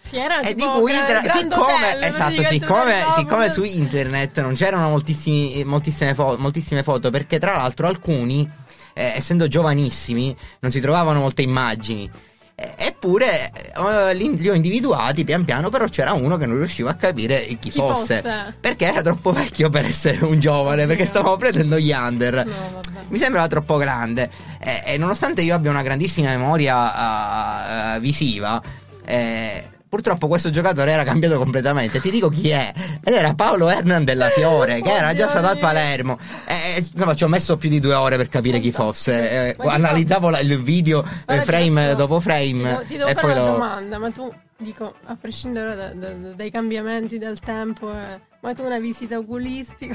Sì, 0.02 0.16
era 0.16 0.40
e 0.40 0.54
di 0.54 0.64
cui 0.64 0.92
tra, 1.06 1.22
siccome, 1.22 1.72
hotel, 1.72 2.04
esatto, 2.04 2.42
siccome, 2.42 3.04
siccome, 3.16 3.48
su 3.50 3.62
internet 3.62 4.40
non 4.42 4.54
c'erano 4.54 4.88
moltissime, 4.90 6.14
fo- 6.14 6.36
moltissime, 6.38 6.82
foto, 6.82 7.10
perché 7.10 7.38
tra 7.38 7.56
l'altro 7.56 7.86
alcuni, 7.86 8.48
eh, 8.94 9.12
essendo 9.14 9.46
giovanissimi, 9.46 10.36
non 10.60 10.70
si 10.70 10.80
trovavano 10.80 11.20
molte 11.20 11.42
immagini. 11.42 12.10
Eppure 12.54 13.50
eh, 13.50 14.14
li, 14.14 14.48
ho 14.48 14.54
individuati 14.54 15.24
pian 15.24 15.44
piano, 15.44 15.68
però 15.68 15.86
c'era 15.86 16.12
uno 16.12 16.36
che 16.36 16.46
non 16.46 16.58
riusciva 16.58 16.90
a 16.90 16.94
capire 16.94 17.44
chi, 17.44 17.56
chi 17.58 17.70
fosse, 17.70 18.20
fosse, 18.20 18.54
Perché 18.60 18.84
era 18.84 19.02
troppo 19.02 19.32
vecchio 19.32 19.68
per 19.68 19.86
essere 19.86 20.24
un 20.24 20.38
giovane, 20.38 20.86
perché 20.86 21.04
stavamo 21.06 21.36
prendendo 21.36 21.78
gli 21.78 21.90
under. 21.90 22.44
No, 22.44 22.80
Mi 23.08 23.18
sembrava 23.18 23.48
troppo 23.48 23.78
grande. 23.78 24.30
Eh, 24.60 24.82
e 24.84 24.96
nonostante 24.96 25.42
io 25.42 25.54
abbia 25.54 25.70
una 25.70 25.82
grandissima 25.82 26.28
memoria 26.28 27.96
uh, 27.96 28.00
visiva, 28.00 28.62
eh, 29.04 29.64
Purtroppo 29.92 30.26
questo 30.26 30.48
giocatore 30.48 30.90
era 30.90 31.04
cambiato 31.04 31.36
completamente. 31.36 32.00
Ti 32.00 32.10
dico 32.10 32.30
chi 32.30 32.48
è. 32.48 32.72
Ed 33.04 33.12
era 33.12 33.34
Paolo 33.34 33.68
Hernan 33.68 34.04
della 34.04 34.30
Fiore, 34.30 34.80
che 34.80 34.90
era 34.90 35.12
già 35.12 35.28
stato 35.28 35.48
al 35.48 35.58
Palermo. 35.58 36.18
E, 36.46 36.82
no, 36.94 37.14
ci 37.14 37.24
ho 37.24 37.28
messo 37.28 37.58
più 37.58 37.68
di 37.68 37.78
due 37.78 37.92
ore 37.92 38.16
per 38.16 38.30
capire 38.30 38.58
chi 38.58 38.72
fosse. 38.72 39.54
Eh, 39.54 39.56
analizzavo 39.58 40.30
la, 40.30 40.38
il 40.40 40.58
video 40.62 41.06
eh, 41.26 41.42
frame 41.42 41.94
dopo 41.94 42.20
frame. 42.20 42.62
Ti, 42.62 42.62
do, 42.62 42.84
ti 42.86 42.96
devo 42.96 43.08
e 43.10 43.12
fare 43.12 43.26
poi 43.26 43.32
una 43.32 43.42
lo... 43.42 43.52
domanda, 43.52 43.98
ma 43.98 44.10
tu, 44.10 44.32
dico, 44.56 44.94
a 45.04 45.14
prescindere 45.20 45.76
da, 45.76 45.88
da, 45.88 46.08
dai 46.36 46.50
cambiamenti 46.50 47.18
del 47.18 47.38
tempo... 47.40 47.92
Eh 47.92 48.31
ma 48.42 48.54
tu 48.54 48.64
una 48.64 48.80
visita 48.80 49.18
oculistica? 49.18 49.94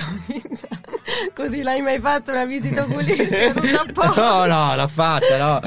Così 1.35 1.63
l'hai 1.63 1.81
mai 1.81 1.99
fatto 1.99 2.31
una 2.31 2.45
visita 2.45 2.83
oculistica 2.83 3.51
tutta 3.51 3.81
a 3.81 3.85
poco? 3.93 4.21
No, 4.21 4.45
no, 4.45 4.75
l'ho 4.75 4.87
fatta, 4.87 5.37
no. 5.37 5.59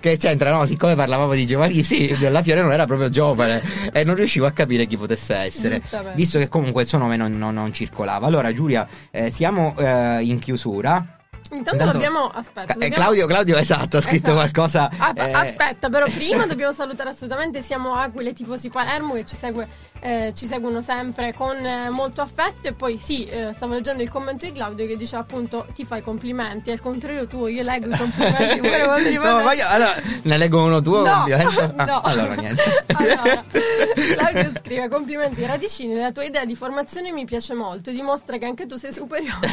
Che 0.00 0.16
c'entra, 0.16 0.50
no? 0.50 0.64
Siccome 0.64 0.94
parlavamo 0.94 1.34
di 1.34 1.44
giovani, 1.46 1.82
sì, 1.82 2.16
della 2.18 2.42
Fiore 2.42 2.62
non 2.62 2.72
era 2.72 2.86
proprio 2.86 3.10
giovane 3.10 3.62
e 3.92 4.02
non 4.02 4.14
riuscivo 4.14 4.46
a 4.46 4.50
capire 4.50 4.86
chi 4.86 4.96
potesse 4.96 5.34
essere, 5.34 5.82
visto 6.14 6.38
che 6.38 6.48
comunque 6.48 6.82
il 6.82 6.88
suo 6.88 6.98
nome 6.98 7.16
non, 7.16 7.36
non, 7.36 7.52
non 7.52 7.70
circolava. 7.72 8.26
Allora, 8.26 8.50
Giulia, 8.52 8.88
eh, 9.10 9.30
siamo 9.30 9.74
eh, 9.76 10.22
in 10.22 10.38
chiusura. 10.38 11.18
Intanto, 11.52 11.82
Intanto 11.82 11.92
dobbiamo. 11.92 12.28
Aspetta. 12.28 12.72
Eh, 12.72 12.72
dobbiamo... 12.72 12.94
Claudio, 12.94 13.26
Claudio, 13.26 13.56
esatto, 13.58 13.98
ha 13.98 14.00
scritto 14.00 14.30
esatto. 14.30 14.34
qualcosa. 14.34 14.90
Ah, 14.96 15.12
eh... 15.14 15.32
Aspetta, 15.32 15.90
però 15.90 16.06
prima 16.12 16.46
dobbiamo 16.46 16.72
salutare 16.72 17.10
assolutamente. 17.10 17.60
Siamo 17.60 17.94
Aquile 17.94 18.32
Tifosi 18.32 18.70
Palermo 18.70 19.12
che 19.14 19.26
ci, 19.26 19.36
segue, 19.36 19.68
eh, 20.00 20.32
ci 20.34 20.46
seguono 20.46 20.80
sempre 20.80 21.34
con 21.34 21.56
eh, 21.56 21.90
molto 21.90 22.22
affetto. 22.22 22.68
E 22.68 22.72
poi, 22.72 22.98
sì, 22.98 23.26
eh, 23.26 23.52
stavo 23.54 23.74
leggendo 23.74 24.02
il 24.02 24.08
commento 24.08 24.46
di 24.46 24.52
Claudio 24.52 24.86
che 24.86 24.96
dice 24.96 25.16
appunto: 25.16 25.66
Ti 25.74 25.84
fai 25.84 26.02
complimenti. 26.02 26.70
Al 26.70 26.80
contrario, 26.80 27.26
tuo, 27.26 27.48
io 27.48 27.62
leggo 27.62 27.94
i 27.94 27.98
complimenti. 27.98 29.16
no, 29.18 29.42
ma 29.42 29.52
io, 29.52 29.66
allora, 29.68 29.94
ne 30.22 30.36
leggo 30.38 30.64
uno 30.64 30.80
tuo, 30.80 31.04
no. 31.04 31.26
Ah, 31.76 31.84
no. 31.84 32.00
Allora, 32.00 32.34
niente. 32.34 32.62
Allora, 32.94 33.42
Claudio 34.16 34.52
scrive: 34.58 34.88
Complimenti, 34.88 35.44
Radicini. 35.44 35.94
La 35.94 36.12
tua 36.12 36.24
idea 36.24 36.44
di 36.46 36.54
formazione 36.54 37.12
mi 37.12 37.26
piace 37.26 37.52
molto. 37.52 37.90
Dimostra 37.90 38.38
che 38.38 38.46
anche 38.46 38.66
tu 38.66 38.76
sei 38.76 38.92
superiore 38.92 39.48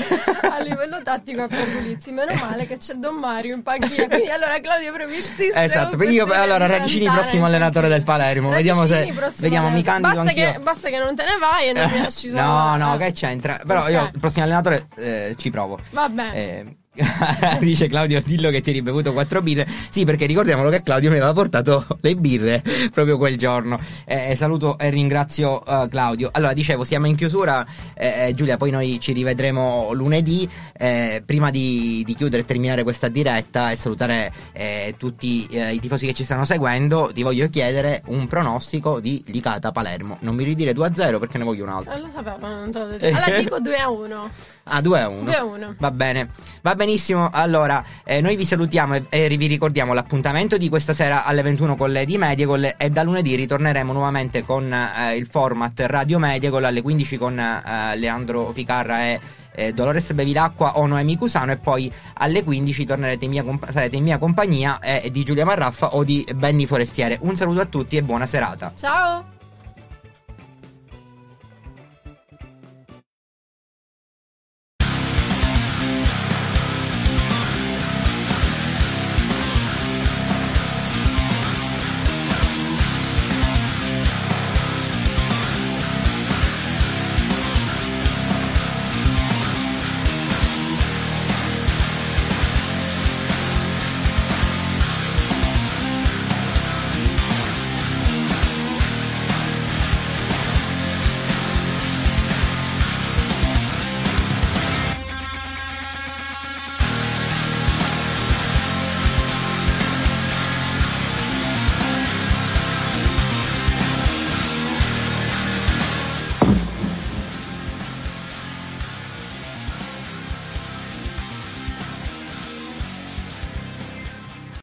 a 0.50 0.60
livello 0.62 1.02
tattico 1.02 1.44
a 1.44 1.48
Pergolini 1.48 1.89
giudizi. 1.90 2.12
Meno 2.12 2.34
male 2.36 2.66
che 2.66 2.78
c'è 2.78 2.94
Don 2.94 3.16
Mario 3.16 3.56
in 3.56 3.64
panchina. 3.64 4.08
Quindi 4.08 4.30
allora 4.30 4.60
Claudio 4.60 4.94
proprio 4.94 5.16
insiste. 5.16 5.54
Esatto, 5.56 6.02
io 6.04 6.26
allora 6.32 6.66
Radicini 6.68 7.06
prossimo 7.06 7.46
allenatore 7.46 7.88
del 7.88 8.04
Palermo. 8.04 8.50
Vediamo 8.50 8.86
se 8.86 9.14
vediamo 9.38 9.70
mi 9.70 9.82
candido 9.82 10.24
basta. 10.24 10.34
Che, 10.34 10.60
basta 10.62 10.90
che 10.90 10.98
non 10.98 11.16
te 11.16 11.24
ne 11.24 11.38
vai 11.40 11.70
e 11.70 11.74
non 11.74 11.90
riesci 11.92 12.30
solo. 12.30 12.42
No, 12.42 12.78
no, 12.78 12.98
che 12.98 13.12
c'entra. 13.12 13.60
Però 13.66 13.82
okay. 13.82 13.94
io 13.94 14.10
il 14.14 14.20
prossimo 14.20 14.44
allenatore 14.44 14.88
eh, 14.98 15.36
ci 15.38 15.50
provo. 15.50 15.80
Vabbè. 15.92 16.32
Eh, 16.34 16.78
Dice 17.60 17.88
Claudio 17.88 18.22
dillo 18.22 18.50
che 18.50 18.62
ti 18.62 18.72
hai 18.72 18.82
bevuto 18.82 19.14
quattro 19.14 19.42
birre. 19.42 19.68
Sì, 19.90 20.06
perché 20.06 20.26
ricordiamolo 20.26 20.70
che 20.70 20.82
Claudio 20.82 21.10
mi 21.10 21.18
aveva 21.18 21.34
portato 21.34 21.86
le 22.02 22.16
birre 22.16 22.64
proprio 22.92 23.18
quel 23.18 23.38
giorno. 23.38 23.80
Eh, 24.06 24.36
saluto 24.36 24.78
e 24.78 24.90
ringrazio 24.90 25.62
uh, 25.66 25.88
Claudio. 25.88 26.30
Allora, 26.32 26.54
dicevo, 26.54 26.84
siamo 26.84 27.08
in 27.08 27.16
chiusura. 27.16 27.66
Eh, 27.94 28.28
eh, 28.28 28.34
Giulia, 28.34 28.58
poi 28.58 28.72
noi 28.72 29.00
ci 29.00 29.14
rivedremo 29.14 29.92
lunedì. 29.94 30.50
Eh, 30.74 31.22
prima 31.26 31.52
di, 31.52 32.04
di, 32.06 32.16
chiudere 32.16 32.42
e 32.42 32.46
terminare 32.46 32.84
questa 32.84 33.08
diretta 33.08 33.72
e 33.72 33.76
salutare 33.76 34.32
eh, 34.54 34.96
tutti 34.98 35.48
i 35.50 35.80
tifosi 35.80 36.06
che 36.06 36.14
ci 36.14 36.24
stanno 36.24 36.46
seguendo, 36.46 37.12
ti 37.14 37.22
voglio 37.22 37.50
chiedere 37.50 38.02
un 38.08 38.28
pronostico 38.28 39.00
di 39.00 39.24
Licata 39.28 39.72
Palermo. 39.72 40.18
Non 40.22 40.36
mi 40.36 40.44
ridire 40.44 40.74
2-0 40.74 41.20
perché 41.20 41.38
ne 41.38 41.44
voglio 41.44 41.64
un 41.64 41.70
altro. 41.70 41.94
Non 41.94 42.02
lo 42.02 42.10
sapevo, 42.10 42.48
non 42.48 42.72
te 42.72 42.80
lo 42.80 42.88
dico. 42.88 43.06
Allora 43.06 43.40
dico 43.40 43.60
2-1. 43.60 44.30
Ah, 44.70 44.82
2 44.82 45.02
a 45.02 45.08
1. 45.10 45.24
2 45.24 45.36
a 45.36 45.44
1. 45.44 45.76
Va 45.78 45.92
bene, 45.92 46.30
va 46.62 46.76
benissimo. 46.76 47.30
Allora, 47.32 47.84
eh, 48.04 48.22
noi 48.22 48.36
vi 48.36 48.46
salutiamo 48.46 48.96
e, 48.96 49.06
e 49.10 49.38
vi 49.38 49.48
ricordiamo 49.48 49.94
l'appuntamento 49.94 50.58
di 50.58 50.70
questa 50.70 50.94
sera 50.94 51.26
alle 51.26 51.42
21 51.42 51.76
con 51.76 51.92
le 51.92 52.06
di 52.06 52.18
Mediacol 52.18 52.76
e 52.78 52.90
da 52.90 53.04
lunedì 53.04 53.36
ritorneremo 53.36 53.92
nuovamente 53.92 54.46
con 54.46 54.72
eh, 54.72 55.16
il 55.16 55.28
format 55.30 55.80
Radio 55.88 56.20
Mediacol 56.20 56.64
alle 56.64 56.82
15 56.82 57.18
con 57.18 57.40
eh, 57.40 57.96
Leandro 57.98 58.52
Ficarra 58.54 59.02
e 59.02 59.20
eh, 59.52 59.74
Dolores 59.74 60.14
Bevilacqua 60.14 60.78
o 60.78 60.86
Noemi 60.86 61.18
Cusano 61.18 61.52
e 61.52 61.58
poi 61.58 61.92
alle 62.16 62.44
15 62.44 62.86
tornerete 62.86 63.26
in 63.26 63.32
mia 63.32 63.44
comp- 63.44 63.72
sarete 63.72 63.96
in 63.96 64.04
mia 64.04 64.18
compagnia 64.18 64.80
eh, 64.80 65.10
di 65.12 65.24
Giulia 65.24 65.46
Marraffa 65.46 65.96
o 65.96 66.04
di 66.04 66.26
Benny 66.36 66.66
Forestiere. 66.66 67.18
Un 67.22 67.36
saluto 67.36 67.62
a 67.62 67.66
tutti 67.66 67.98
e 67.98 68.04
buona 68.04 68.26
serata. 68.26 68.72
Ciao! 68.76 69.39